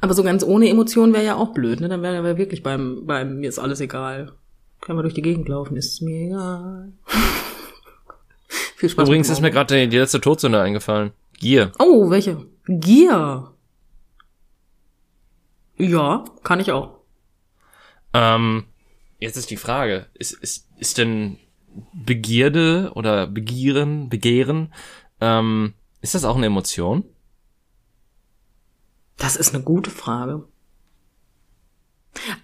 [0.00, 1.88] Aber so ganz ohne Emotionen wäre ja auch blöd, ne?
[1.88, 4.32] Dann wäre wir wirklich beim, beim mir ist alles egal.
[4.84, 6.92] Können wir durch die Gegend laufen, ist mir egal.
[8.76, 9.08] Viel Spaß.
[9.08, 11.12] Übrigens ist mir gerade die, die letzte Todsünde eingefallen.
[11.38, 11.72] Gier.
[11.78, 12.44] Oh, welche?
[12.66, 13.50] Gier.
[15.78, 16.98] Ja, kann ich auch.
[18.12, 18.64] Ähm,
[19.18, 21.38] jetzt ist die Frage, ist, ist, ist denn
[21.94, 24.74] Begierde oder Begieren, Begehren,
[25.22, 25.72] ähm,
[26.02, 27.04] ist das auch eine Emotion?
[29.16, 30.46] Das ist eine gute Frage.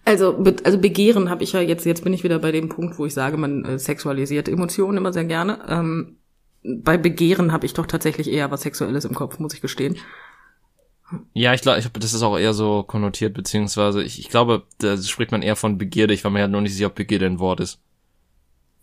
[0.05, 3.07] Also, also Begehren habe ich ja jetzt, jetzt bin ich wieder bei dem Punkt, wo
[3.07, 5.61] ich sage, man äh, sexualisiert Emotionen immer sehr gerne.
[5.68, 6.16] Ähm,
[6.62, 9.97] bei Begehren habe ich doch tatsächlich eher was Sexuelles im Kopf, muss ich gestehen.
[11.33, 14.97] Ja, ich glaube, ich, das ist auch eher so konnotiert, beziehungsweise ich, ich glaube, da
[14.97, 16.14] spricht man eher von Begierde.
[16.14, 17.81] Ich war mir ja noch nicht sicher, ob Begierde ein Wort ist.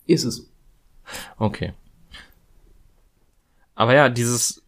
[0.07, 0.49] Ist es.
[1.37, 1.73] Okay.
[3.75, 4.63] Aber ja, dieses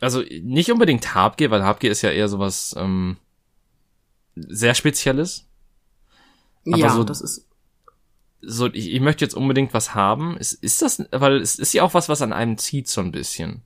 [0.00, 3.18] also nicht unbedingt Habgier, weil Habgier ist ja eher sowas ähm,
[4.48, 5.46] sehr Spezielles.
[6.66, 7.46] Aber ja, so, das ist.
[8.42, 10.36] So, ich, ich möchte jetzt unbedingt was haben.
[10.38, 13.12] Ist, ist das, weil es ist ja auch was, was an einem zieht so ein
[13.12, 13.62] bisschen.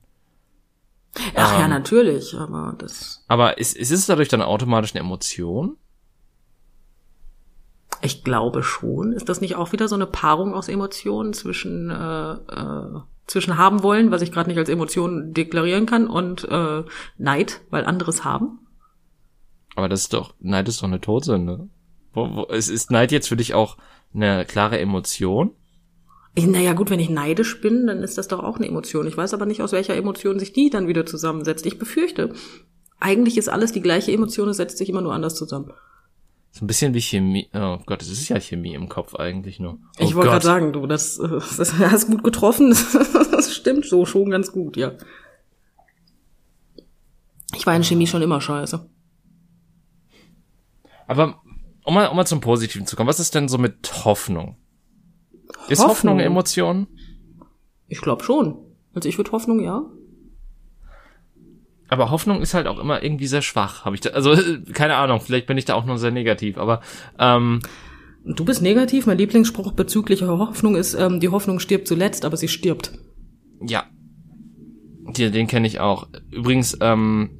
[1.35, 3.23] Ach ähm, ja, natürlich, aber das.
[3.27, 5.77] Aber ist, ist es dadurch dann automatisch eine Emotion?
[8.01, 9.13] Ich glaube schon.
[9.13, 13.81] Ist das nicht auch wieder so eine Paarung aus Emotionen zwischen äh, äh, zwischen haben
[13.83, 16.83] wollen, was ich gerade nicht als Emotion deklarieren kann, und äh,
[17.17, 18.59] Neid, weil anderes haben.
[19.75, 21.67] Aber das ist doch, Neid ist doch eine Todsünde.
[22.13, 23.77] Wo, wo, ist, ist Neid jetzt für dich auch
[24.13, 25.51] eine klare Emotion?
[26.37, 29.07] Naja gut, wenn ich neidisch bin, dann ist das doch auch eine Emotion.
[29.07, 31.65] Ich weiß aber nicht, aus welcher Emotion sich die dann wieder zusammensetzt.
[31.65, 32.33] Ich befürchte,
[32.99, 35.71] eigentlich ist alles die gleiche Emotion, es setzt sich immer nur anders zusammen.
[36.51, 37.49] So ein bisschen wie Chemie.
[37.53, 39.77] Oh Gott, es ist ja Chemie im Kopf eigentlich nur.
[39.99, 41.17] Oh ich wollte gerade sagen, du, das,
[41.57, 42.75] das hast gut getroffen.
[43.31, 44.93] Das stimmt so schon ganz gut, ja.
[47.53, 48.89] Ich war in Chemie schon immer scheiße.
[51.07, 51.41] Aber
[51.83, 54.57] um mal, um mal zum Positiven zu kommen, was ist denn so mit Hoffnung?
[55.67, 56.87] Ist Hoffnung, Hoffnung Emotion?
[57.87, 58.57] Ich glaube schon.
[58.93, 59.83] Also ich würde Hoffnung, ja.
[61.87, 64.35] Aber Hoffnung ist halt auch immer irgendwie sehr schwach, habe ich da, also
[64.73, 66.81] keine Ahnung, vielleicht bin ich da auch nur sehr negativ, aber
[67.19, 67.59] ähm,
[68.25, 69.05] Du bist negativ.
[69.05, 72.91] Mein Lieblingsspruch bezüglich Hoffnung ist, ähm, die Hoffnung stirbt zuletzt, aber sie stirbt.
[73.61, 73.85] Ja.
[75.15, 76.07] Den, den kenne ich auch.
[76.31, 77.37] Übrigens, ähm,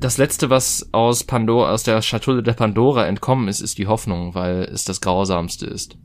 [0.00, 4.34] das letzte, was aus Pandora, aus der Schatulle der Pandora entkommen ist, ist die Hoffnung,
[4.34, 5.98] weil es das Grausamste ist.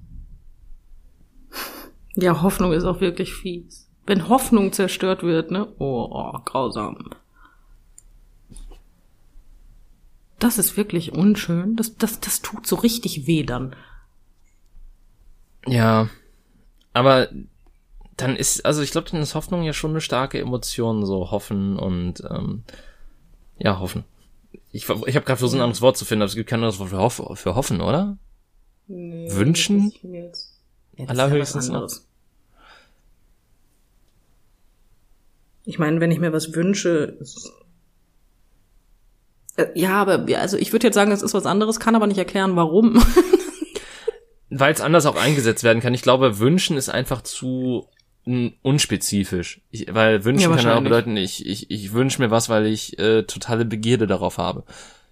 [2.15, 3.89] Ja, Hoffnung ist auch wirklich fies.
[4.05, 5.67] Wenn Hoffnung zerstört wird, ne?
[5.79, 7.09] Oh, oh grausam.
[10.39, 11.77] Das ist wirklich unschön.
[11.77, 13.75] Das, das, das tut so richtig weh dann.
[15.65, 16.09] Ja.
[16.91, 17.29] Aber
[18.17, 21.77] dann ist, also ich glaube, dann ist Hoffnung ja schon eine starke Emotion, so hoffen
[21.77, 22.63] und ähm,
[23.57, 24.03] ja, hoffen.
[24.71, 26.79] Ich, ich habe gerade versucht, ein anderes Wort zu finden, aber es gibt kein anderes
[26.79, 28.17] Wort für, hoff, für hoffen, oder?
[28.87, 29.91] Nee, Wünschen?
[30.97, 31.89] Ja, Allerhöchstens noch.
[35.65, 37.17] Ich meine, wenn ich mir was wünsche,
[39.57, 42.17] äh, ja, aber also ich würde jetzt sagen, es ist was anderes, kann aber nicht
[42.17, 43.03] erklären, warum.
[44.49, 45.93] Weil es anders auch eingesetzt werden kann.
[45.93, 47.87] Ich glaube, wünschen ist einfach zu
[48.25, 49.61] unspezifisch.
[49.69, 52.97] Ich, weil wünschen ja, kann auch bedeuten, ich, ich, ich wünsche mir was, weil ich
[52.97, 54.63] äh, totale Begierde darauf habe.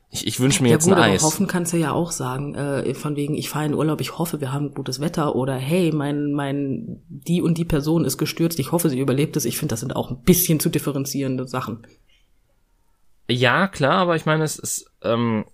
[0.09, 1.23] Ich, ich wünsche mir ja, jetzt gut, ein Eis.
[1.23, 4.41] Hoffen kannst du ja auch sagen, äh, von wegen, ich fahre in Urlaub, ich hoffe,
[4.41, 8.71] wir haben gutes Wetter oder hey, mein, mein, die und die Person ist gestürzt, ich
[8.71, 9.45] hoffe, sie überlebt es.
[9.45, 11.87] Ich finde, das sind auch ein bisschen zu differenzierende Sachen.
[13.29, 15.45] Ja, klar, aber ich meine, es ist, ähm,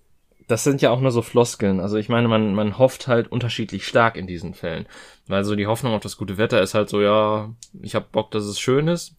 [0.50, 1.80] das sind ja auch nur so Floskeln.
[1.80, 4.86] Also ich meine, man, man hofft halt unterschiedlich stark in diesen Fällen.
[5.28, 8.32] Weil so die Hoffnung auf das gute Wetter ist halt so, ja, ich hab Bock,
[8.32, 9.14] dass es schön ist.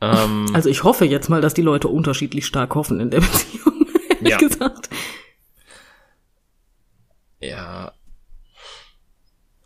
[0.00, 3.86] Ähm, also ich hoffe jetzt mal, dass die Leute unterschiedlich stark hoffen in der Beziehung,
[4.20, 4.38] ja.
[4.38, 4.88] gesagt.
[7.40, 7.92] Ja.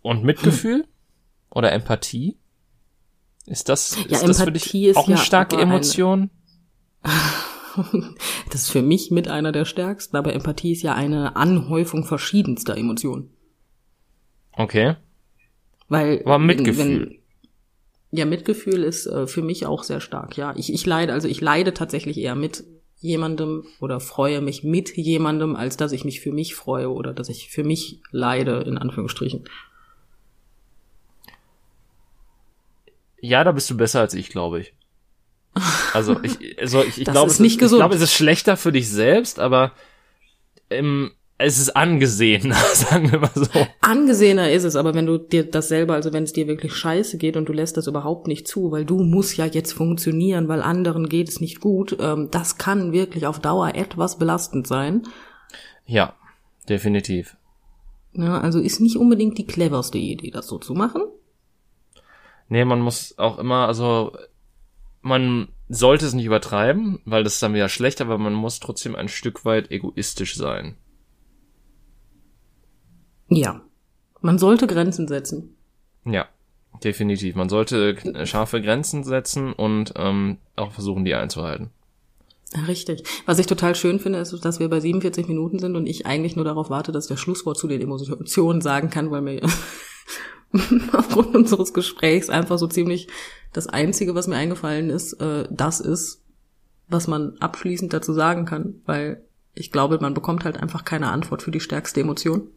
[0.00, 0.78] Und Mitgefühl?
[0.78, 0.88] Hm.
[1.50, 2.38] Oder Empathie?
[3.44, 6.30] Ist das, ja, ist das für dich auch eine starke Emotion?
[7.02, 7.14] Eine
[8.50, 12.76] Das ist für mich mit einer der stärksten, aber Empathie ist ja eine Anhäufung verschiedenster
[12.76, 13.30] Emotionen.
[14.52, 14.96] Okay.
[15.88, 16.22] Weil.
[16.24, 17.00] Aber Mitgefühl.
[17.10, 17.18] Wenn,
[18.12, 20.54] ja, Mitgefühl ist äh, für mich auch sehr stark, ja.
[20.56, 22.64] Ich, ich leide, also ich leide tatsächlich eher mit
[22.98, 27.28] jemandem oder freue mich mit jemandem, als dass ich mich für mich freue oder dass
[27.28, 29.44] ich für mich leide, in Anführungsstrichen.
[33.20, 34.74] Ja, da bist du besser als ich, glaube ich.
[35.92, 39.38] Also ich, also ich, ich glaube, es, ich glaube, es ist schlechter für dich selbst,
[39.38, 39.72] aber
[40.68, 43.48] im, es ist angesehener, sagen wir mal so.
[43.80, 47.18] Angesehener ist es, aber wenn du dir das selber, also wenn es dir wirklich scheiße
[47.18, 50.62] geht und du lässt das überhaupt nicht zu, weil du musst ja jetzt funktionieren, weil
[50.62, 55.02] anderen geht es nicht gut, ähm, das kann wirklich auf Dauer etwas belastend sein.
[55.84, 56.14] Ja,
[56.68, 57.36] definitiv.
[58.12, 61.02] Ja, also ist nicht unbedingt die cleverste Idee, das so zu machen.
[62.48, 64.12] Nee, man muss auch immer, also
[65.06, 68.94] man sollte es nicht übertreiben, weil das ist dann wieder schlecht, aber man muss trotzdem
[68.94, 70.76] ein Stück weit egoistisch sein.
[73.28, 73.62] Ja.
[74.20, 75.56] Man sollte Grenzen setzen.
[76.04, 76.26] Ja,
[76.82, 77.34] definitiv.
[77.34, 77.96] Man sollte
[78.26, 81.70] scharfe Grenzen setzen und ähm, auch versuchen, die einzuhalten.
[82.66, 83.02] Richtig.
[83.26, 86.36] Was ich total schön finde, ist, dass wir bei 47 Minuten sind und ich eigentlich
[86.36, 89.40] nur darauf warte, dass der Schlusswort zu den Emotionen sagen kann, weil mir
[90.92, 93.08] aufgrund unseres Gesprächs einfach so ziemlich
[93.52, 96.22] das Einzige, was mir eingefallen ist, äh, das ist,
[96.88, 99.22] was man abschließend dazu sagen kann, weil
[99.54, 102.48] ich glaube, man bekommt halt einfach keine Antwort für die stärkste Emotion.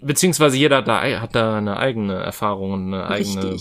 [0.00, 3.56] Beziehungsweise jeder da hat da eine eigene Erfahrung und eine eigene,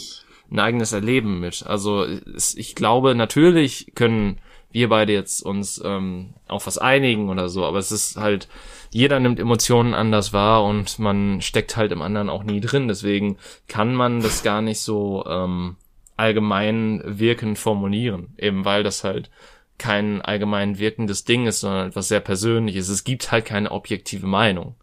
[0.52, 1.66] ein eigenes Erleben mit.
[1.66, 4.38] Also ich glaube, natürlich können
[4.72, 8.48] wir beide jetzt uns ähm, auf was einigen oder so, aber es ist halt,
[8.91, 12.88] jeder nimmt Emotionen anders wahr und man steckt halt im anderen auch nie drin.
[12.88, 13.38] Deswegen
[13.68, 15.78] kann man das gar nicht so ähm,
[16.18, 19.30] allgemein wirkend formulieren, eben weil das halt
[19.78, 22.88] kein allgemein wirkendes Ding ist, sondern etwas sehr Persönliches.
[22.88, 24.76] Es gibt halt keine objektive Meinung.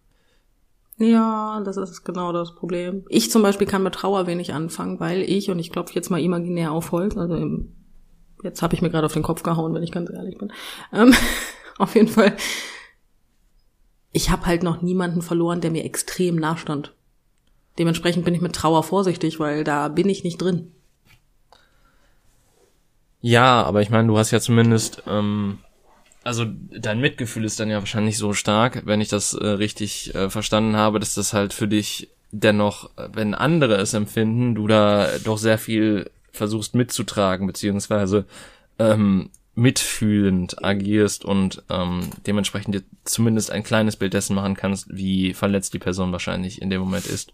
[0.99, 3.05] Ja, das ist genau das Problem.
[3.09, 6.20] Ich zum Beispiel kann mit Trauer wenig anfangen, weil ich, und ich klopfe jetzt mal
[6.20, 7.72] imaginär auf Holz, also im
[8.43, 10.53] Jetzt habe ich mir gerade auf den Kopf gehauen, wenn ich ganz ehrlich bin.
[10.93, 11.14] Ähm,
[11.78, 12.37] auf jeden Fall.
[14.11, 16.93] Ich habe halt noch niemanden verloren, der mir extrem nachstand.
[17.78, 20.72] Dementsprechend bin ich mit Trauer vorsichtig, weil da bin ich nicht drin.
[23.23, 25.59] Ja, aber ich meine, du hast ja zumindest, ähm,
[26.25, 26.45] also
[26.77, 30.77] dein Mitgefühl ist dann ja wahrscheinlich so stark, wenn ich das äh, richtig äh, verstanden
[30.77, 35.59] habe, dass das halt für dich dennoch, wenn andere es empfinden, du da doch sehr
[35.59, 38.25] viel versuchst mitzutragen, beziehungsweise
[38.79, 45.35] ähm, mitfühlend agierst und ähm, dementsprechend dir zumindest ein kleines Bild dessen machen kannst, wie
[45.35, 47.33] verletzt die Person wahrscheinlich in dem Moment ist.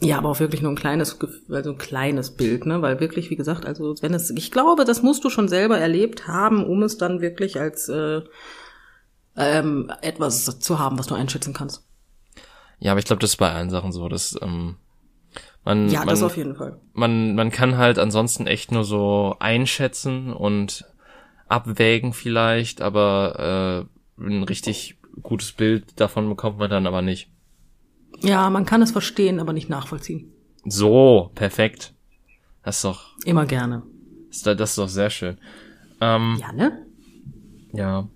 [0.00, 1.18] Ja, aber auch wirklich nur ein kleines,
[1.48, 2.82] also ein kleines Bild, ne?
[2.82, 6.28] Weil wirklich, wie gesagt, also wenn es, ich glaube, das musst du schon selber erlebt
[6.28, 8.20] haben, um es dann wirklich als äh,
[9.36, 11.82] ähm, etwas zu haben, was du einschätzen kannst.
[12.78, 14.76] Ja, aber ich glaube, das ist bei allen Sachen so, dass ähm,
[15.64, 16.78] man, Ja, man, das auf jeden Fall.
[16.92, 20.84] man, man kann halt ansonsten echt nur so einschätzen und
[21.48, 23.86] abwägen vielleicht, aber
[24.18, 27.30] äh, ein richtig gutes Bild davon bekommt man dann aber nicht.
[28.20, 30.32] Ja, man kann es verstehen, aber nicht nachvollziehen.
[30.64, 31.94] So, perfekt.
[32.62, 33.82] Das ist doch, Immer gerne.
[34.28, 35.38] das ist, das ist doch sehr schön.
[36.00, 36.86] Ähm, Ja, ne?
[37.72, 38.08] ja.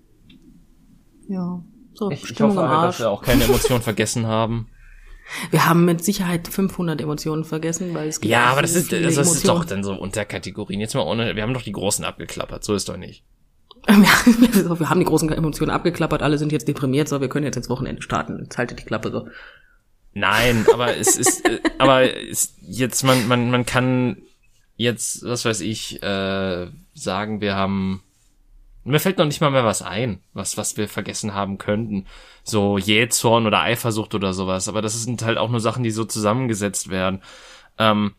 [1.27, 1.63] Ja.
[1.93, 4.67] So, Ich, ich Stimmung hoffe am halt, dass wir auch keine Emotionen vergessen haben.
[5.51, 9.03] Wir haben mit Sicherheit 500 Emotionen vergessen, weil es gibt Ja, aber das ist, viele
[9.03, 10.81] das ist doch dann so Unterkategorien.
[10.81, 13.23] Jetzt mal ohne, wir haben doch die großen abgeklappert, so ist doch nicht.
[13.87, 17.69] Wir haben die großen Emotionen abgeklappert, alle sind jetzt deprimiert, so, wir können jetzt ins
[17.69, 18.39] Wochenende starten.
[18.43, 19.27] Jetzt haltet die Klappe so.
[20.13, 24.17] Nein, aber es ist, äh, aber es, jetzt man, man, man kann
[24.75, 28.03] jetzt, was weiß ich, äh, sagen, wir haben,
[28.83, 32.07] mir fällt noch nicht mal mehr was ein, was, was wir vergessen haben könnten.
[32.43, 36.03] So Jähzorn oder Eifersucht oder sowas, aber das sind halt auch nur Sachen, die so
[36.03, 37.21] zusammengesetzt werden.
[37.77, 38.13] Ähm,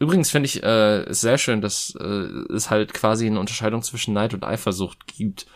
[0.00, 2.04] übrigens finde ich äh, sehr schön, dass äh,
[2.52, 5.46] es halt quasi eine Unterscheidung zwischen Neid und Eifersucht gibt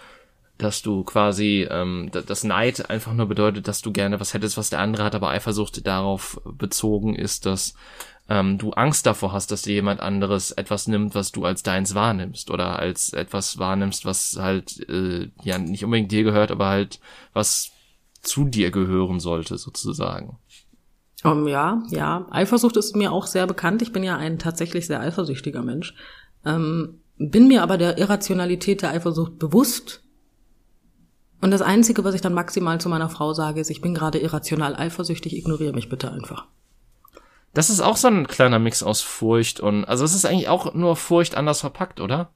[0.62, 4.70] dass du quasi, ähm, das Neid einfach nur bedeutet, dass du gerne was hättest, was
[4.70, 7.74] der andere hat, aber Eifersucht darauf bezogen ist, dass
[8.28, 11.94] ähm, du Angst davor hast, dass dir jemand anderes etwas nimmt, was du als deins
[11.94, 17.00] wahrnimmst oder als etwas wahrnimmst, was halt äh, ja nicht unbedingt dir gehört, aber halt
[17.32, 17.72] was
[18.22, 20.38] zu dir gehören sollte, sozusagen.
[21.24, 22.26] Um, ja, ja.
[22.30, 23.82] Eifersucht ist mir auch sehr bekannt.
[23.82, 25.94] Ich bin ja ein tatsächlich sehr eifersüchtiger Mensch.
[26.44, 30.01] Ähm, bin mir aber der Irrationalität der Eifersucht bewusst.
[31.42, 34.18] Und das Einzige, was ich dann maximal zu meiner Frau sage, ist, ich bin gerade
[34.18, 36.46] irrational eifersüchtig, ignoriere mich bitte einfach.
[37.52, 40.72] Das ist auch so ein kleiner Mix aus Furcht und, also es ist eigentlich auch
[40.72, 42.30] nur Furcht anders verpackt, oder?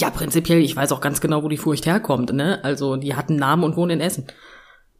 [0.00, 2.64] Ja, prinzipiell, ich weiß auch ganz genau, wo die Furcht herkommt, ne?
[2.64, 4.26] Also, die hat einen Namen und wohnt in Essen.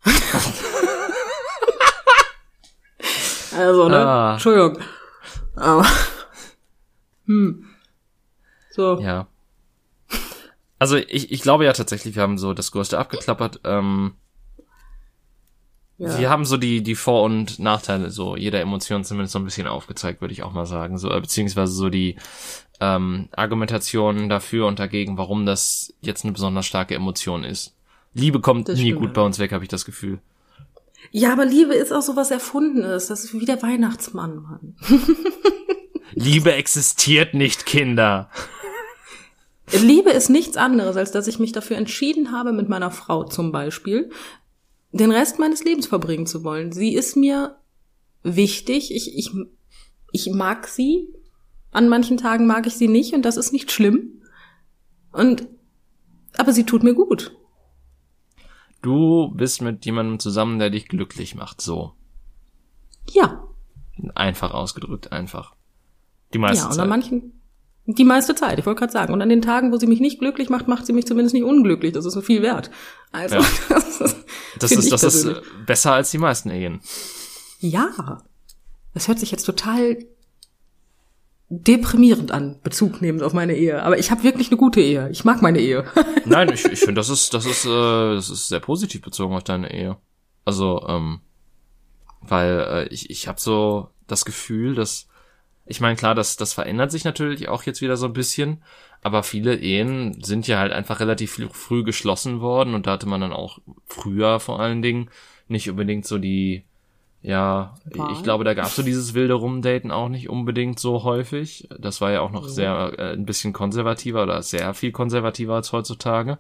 [3.57, 4.07] also, ne?
[4.07, 4.33] Ah.
[4.35, 4.79] Entschuldigung.
[5.57, 5.87] Aber,
[7.25, 7.65] hm.
[8.71, 9.01] So.
[9.01, 9.29] Ja.
[10.83, 13.61] Also ich, ich glaube ja tatsächlich, wir haben so das Größte abgeklappert.
[13.63, 14.15] Ähm,
[15.97, 16.19] Ja.
[16.19, 19.69] Wir haben so die, die Vor- und Nachteile so jeder Emotion zumindest so ein bisschen
[19.69, 20.99] aufgezeigt, würde ich auch mal sagen.
[20.99, 22.17] So, äh, beziehungsweise so die
[22.81, 27.77] ähm, Argumentationen dafür und dagegen, warum das jetzt eine besonders starke Emotion ist.
[28.13, 30.19] Liebe kommt Das nie stimmt, gut bei uns weg, habe ich das Gefühl.
[31.13, 33.07] Ja, aber Liebe ist auch so was Erfundenes.
[33.07, 34.75] Das ist wie der Weihnachtsmann, Mann.
[36.15, 38.31] Liebe existiert nicht, Kinder.
[39.81, 43.53] Liebe ist nichts anderes, als dass ich mich dafür entschieden habe, mit meiner Frau zum
[43.53, 44.11] Beispiel,
[44.93, 46.73] den Rest meines Lebens verbringen zu wollen.
[46.73, 47.57] Sie ist mir
[48.23, 48.95] wichtig.
[48.95, 49.31] Ich, ich,
[50.13, 51.09] ich mag sie.
[51.71, 54.23] An manchen Tagen mag ich sie nicht und das ist nicht schlimm.
[55.13, 55.49] Und,
[56.37, 57.35] aber sie tut mir gut.
[58.83, 61.61] Du bist mit jemandem zusammen, der dich glücklich macht.
[61.61, 61.93] So.
[63.11, 63.45] Ja.
[64.15, 65.55] Einfach ausgedrückt, einfach.
[66.35, 66.83] Die meiste Ja, und Zeit.
[66.83, 67.42] an manchen,
[67.87, 69.13] die meiste Zeit, ich wollte gerade sagen.
[69.13, 71.45] Und an den Tagen, wo sie mich nicht glücklich macht, macht sie mich zumindest nicht
[71.45, 71.93] unglücklich.
[71.93, 72.71] Das ist so viel wert.
[73.11, 73.41] Also, Ja.
[73.69, 74.17] das ist,
[74.59, 75.39] das ist, das ist persönlich.
[75.39, 76.81] äh, besser als die meisten Ehen.
[77.61, 78.23] Ja.
[78.95, 79.99] Das hört sich jetzt total
[81.49, 83.83] deprimierend an, Bezug nehmend auf meine Ehe.
[83.83, 85.11] Aber ich habe wirklich eine gute Ehe.
[85.11, 85.85] Ich mag meine Ehe.
[86.25, 89.45] Nein, ich, ich finde, das ist, das ist, äh, das ist sehr positiv bezogen auf
[89.45, 89.99] deine Ehe.
[90.45, 91.21] Also, ähm,
[92.21, 95.09] weil äh, ich, ich habe so das Gefühl, dass,
[95.73, 98.63] ich meine, klar, das, das verändert sich natürlich auch jetzt wieder so ein bisschen,
[99.03, 103.23] aber viele Ehen sind ja halt einfach relativ früh- geschlossen worden und da hatte man
[103.23, 105.09] dann auch früher vor allen Dingen
[105.49, 106.65] nicht unbedingt so die,
[107.23, 108.13] ja, Wahl.
[108.13, 111.69] ich glaube, da gab es so dieses wilde Rumdaten auch nicht unbedingt so häufig.
[111.79, 115.73] Das war ja auch noch sehr äh, ein bisschen konservativer oder sehr viel konservativer als
[115.73, 116.39] heutzutage.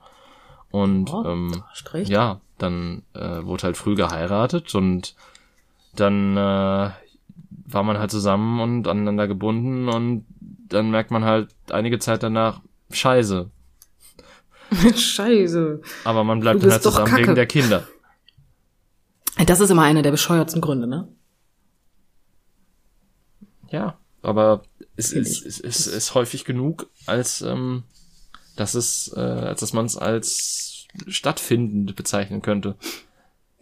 [0.71, 1.63] Und Oh, ähm,
[2.05, 5.15] ja, dann äh, wurde halt früh geheiratet und
[5.95, 6.91] dann äh,
[7.73, 10.27] war man halt zusammen und aneinander gebunden und
[10.69, 12.61] dann merkt man halt einige Zeit danach,
[12.91, 13.51] scheiße.
[14.97, 15.83] Scheiße.
[16.05, 17.87] Aber man bleibt dann halt zusammen wegen der Kinder.
[19.47, 21.09] Das ist immer einer der bescheuertsten Gründe, ne?
[23.71, 24.63] Ja, aber
[24.97, 27.85] es ist, es ist, ist häufig genug, als ähm,
[28.57, 32.77] dass es, äh, als dass man es als stattfindend bezeichnen könnte.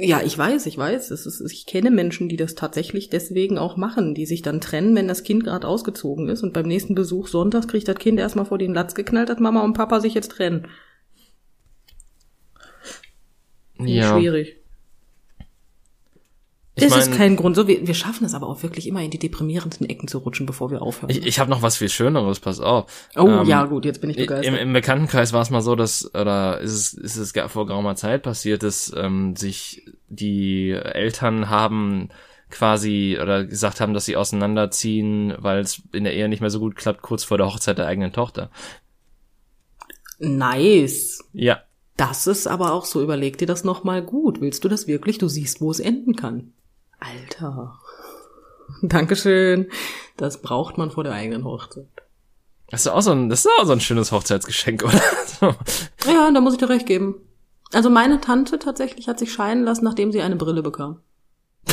[0.02, 1.10] Ja, ich weiß, ich weiß.
[1.10, 5.08] Ist, ich kenne Menschen, die das tatsächlich deswegen auch machen, die sich dann trennen, wenn
[5.08, 8.56] das Kind gerade ausgezogen ist und beim nächsten Besuch sonntags kriegt das Kind erstmal vor
[8.56, 10.68] den Latz geknallt, dass Mama und Papa sich jetzt trennen.
[13.78, 14.59] Ich Ja, Schwierig.
[16.80, 17.56] Ich es ist mein- kein Grund.
[17.56, 20.46] So, wir, wir schaffen es aber auch wirklich immer in die deprimierenden Ecken zu rutschen,
[20.46, 21.10] bevor wir aufhören.
[21.10, 23.08] Ich, ich habe noch was viel Schöneres, pass auf.
[23.16, 24.58] oh Ähm, ja, gut, jetzt bin ich Im, begeistert.
[24.60, 28.22] Im Bekanntenkreis war es mal so, dass, oder ist es, ist es vor geraumer Zeit
[28.22, 32.08] passiert, dass ähm, sich die Eltern haben
[32.50, 36.58] quasi oder gesagt haben, dass sie auseinanderziehen, weil es in der Ehe nicht mehr so
[36.58, 38.50] gut klappt, kurz vor der Hochzeit der eigenen Tochter.
[40.18, 41.24] nice.
[41.32, 41.60] Ja,
[41.96, 44.40] Das ist aber auch so, überleg dir das nochmal gut.
[44.40, 45.18] Willst du das wirklich?
[45.18, 46.52] Du siehst, wo es enden kann.
[47.00, 47.78] Alter.
[48.82, 49.70] Dankeschön.
[50.16, 51.88] Das braucht man vor der eigenen Hochzeit.
[52.70, 55.00] das ist auch so ein, das ist auch so ein schönes Hochzeitsgeschenk, oder?
[55.40, 55.54] So.
[56.10, 57.16] Ja, da muss ich dir recht geben.
[57.72, 61.00] Also meine Tante tatsächlich hat sich scheiden lassen, nachdem sie eine Brille bekam.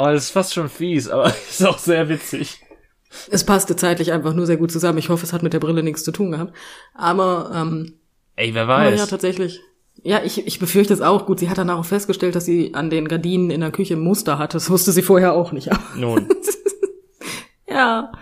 [0.00, 2.62] Oh, das ist fast schon fies, aber ist auch sehr witzig.
[3.30, 4.98] Es passte zeitlich einfach nur sehr gut zusammen.
[4.98, 6.54] Ich hoffe, es hat mit der Brille nichts zu tun gehabt.
[6.94, 7.98] Aber ähm,
[8.36, 9.08] Ey, wer Aber ja, weiß.
[9.08, 9.60] tatsächlich.
[10.02, 11.26] Ja, ich, ich befürchte es auch.
[11.26, 14.38] Gut, sie hat danach auch festgestellt, dass sie an den Gardinen in der Küche Muster
[14.38, 14.56] hatte.
[14.56, 15.68] Das wusste sie vorher auch nicht.
[15.96, 16.28] Nun,
[17.68, 18.12] ja,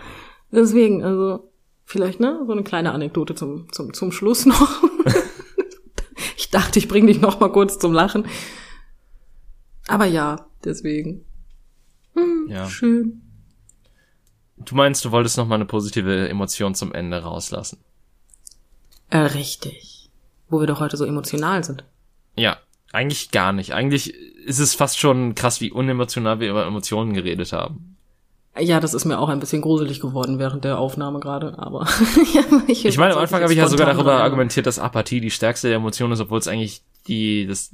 [0.51, 1.51] deswegen, also
[1.85, 4.83] vielleicht, ne, so eine kleine Anekdote zum, zum, zum Schluss noch.
[6.37, 8.25] ich dachte, ich bringe dich noch mal kurz zum Lachen.
[9.87, 11.25] Aber ja, deswegen.
[12.13, 12.67] Hm, Ja.
[12.67, 13.21] Schön.
[14.57, 17.79] du meinst, du wolltest noch mal eine positive Emotion zum Ende rauslassen.
[19.09, 19.96] Äh, richtig.
[20.49, 21.83] Wo wir doch heute so emotional sind.
[22.35, 22.57] Ja,
[22.91, 23.73] eigentlich gar nicht.
[23.73, 24.13] Eigentlich
[24.45, 27.97] ist es fast schon krass, wie unemotional wir über Emotionen geredet haben.
[28.59, 31.87] Ja, das ist mir auch ein bisschen gruselig geworden während der Aufnahme gerade, aber
[32.33, 34.21] ja, Ich meine, am Anfang habe ich ja sogar darüber rein.
[34.21, 37.71] argumentiert, dass Apathie die stärkste der Emotionen ist, obwohl es eigentlich die, das,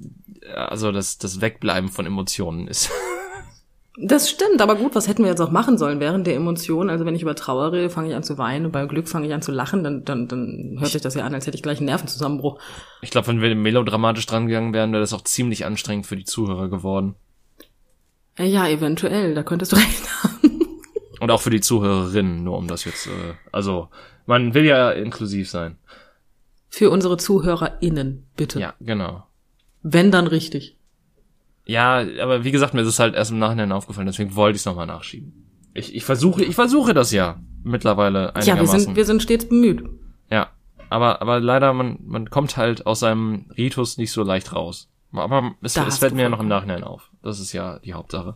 [0.53, 2.89] also das, das Wegbleiben von Emotionen ist.
[3.95, 6.89] Das stimmt, aber gut, was hätten wir jetzt auch machen sollen während der Emotionen?
[6.89, 9.27] Also wenn ich über Trauer rede, fange ich an zu weinen und bei Glück fange
[9.27, 11.61] ich an zu lachen, dann, dann, dann hört sich das ja an, als hätte ich
[11.61, 12.59] gleich einen Nervenzusammenbruch.
[13.01, 16.25] Ich glaube, wenn wir melodramatisch dran gegangen wären, wäre das auch ziemlich anstrengend für die
[16.25, 17.13] Zuhörer geworden.
[18.35, 20.69] Äh, Ja, eventuell, da könntest du recht haben.
[21.19, 23.89] Und auch für die Zuhörerinnen, nur um das jetzt, äh, also,
[24.25, 25.77] man will ja inklusiv sein.
[26.67, 28.59] Für unsere ZuhörerInnen, bitte.
[28.59, 29.27] Ja, genau.
[29.83, 30.77] Wenn dann richtig.
[31.65, 34.61] Ja, aber wie gesagt, mir ist es halt erst im Nachhinein aufgefallen, deswegen wollte ich
[34.61, 35.33] es nochmal nachschieben.
[35.73, 38.79] Ich, ich versuche, ich versuche das ja mittlerweile Ja, wir einigermaßen.
[38.81, 39.83] sind, wir sind stets bemüht.
[40.29, 40.49] ja,
[40.89, 44.89] aber, aber leider, man, man kommt halt aus seinem Ritus nicht so leicht raus.
[45.13, 47.09] Aber es, es fällt mir ja noch im Nachhinein auf.
[47.21, 48.35] Das ist ja die Hauptsache.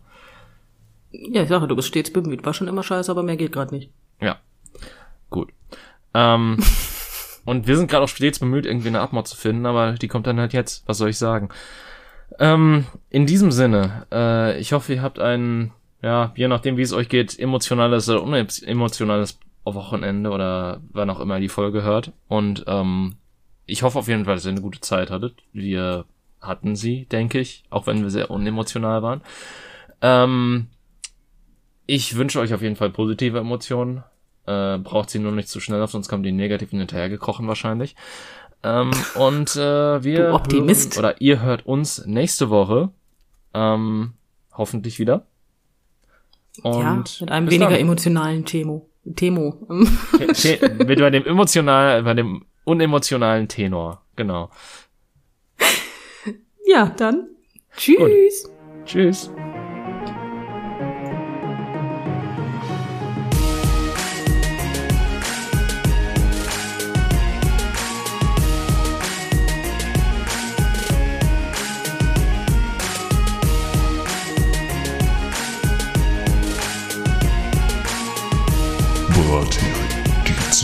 [1.11, 2.45] Ja, ich sage, du bist stets bemüht.
[2.45, 3.91] War schon immer scheiße, aber mehr geht gerade nicht.
[4.21, 4.37] Ja,
[5.29, 5.49] gut.
[6.13, 6.57] Ähm,
[7.45, 10.27] und wir sind gerade auch stets bemüht, irgendwie eine Abmord zu finden, aber die kommt
[10.27, 10.87] dann halt jetzt.
[10.87, 11.49] Was soll ich sagen?
[12.39, 15.71] Ähm, in diesem Sinne, äh, ich hoffe, ihr habt ein,
[16.01, 21.39] ja, je nachdem, wie es euch geht, emotionales oder unemotionales Wochenende oder wann auch immer
[21.39, 22.13] die Folge hört.
[22.27, 23.15] Und ähm,
[23.65, 25.35] ich hoffe auf jeden Fall, dass ihr eine gute Zeit hattet.
[25.51, 26.05] Wir
[26.41, 29.21] hatten sie, denke ich, auch wenn wir sehr unemotional waren.
[30.01, 30.67] Ähm,
[31.85, 34.03] ich wünsche euch auf jeden Fall positive Emotionen.
[34.45, 37.95] Äh, braucht sie nur nicht zu schnell auf, sonst kommen die negativen hinterhergekrochen wahrscheinlich.
[38.63, 40.95] Ähm, und äh, wir Du Optimist.
[40.95, 42.89] Hören, oder ihr hört uns nächste Woche
[43.53, 44.13] ähm,
[44.53, 45.25] hoffentlich wieder.
[46.63, 47.79] Und ja, mit einem weniger dann.
[47.79, 48.89] emotionalen Temo.
[49.15, 49.67] Temo.
[50.33, 54.49] Te- mit bei dem emotional, bei dem unemotionalen Tenor, genau.
[56.65, 57.27] ja, dann.
[57.77, 58.49] Tschüss.
[58.85, 59.31] Tschüss.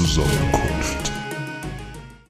[0.03, 0.62] Bratin, die Zusammenkunft.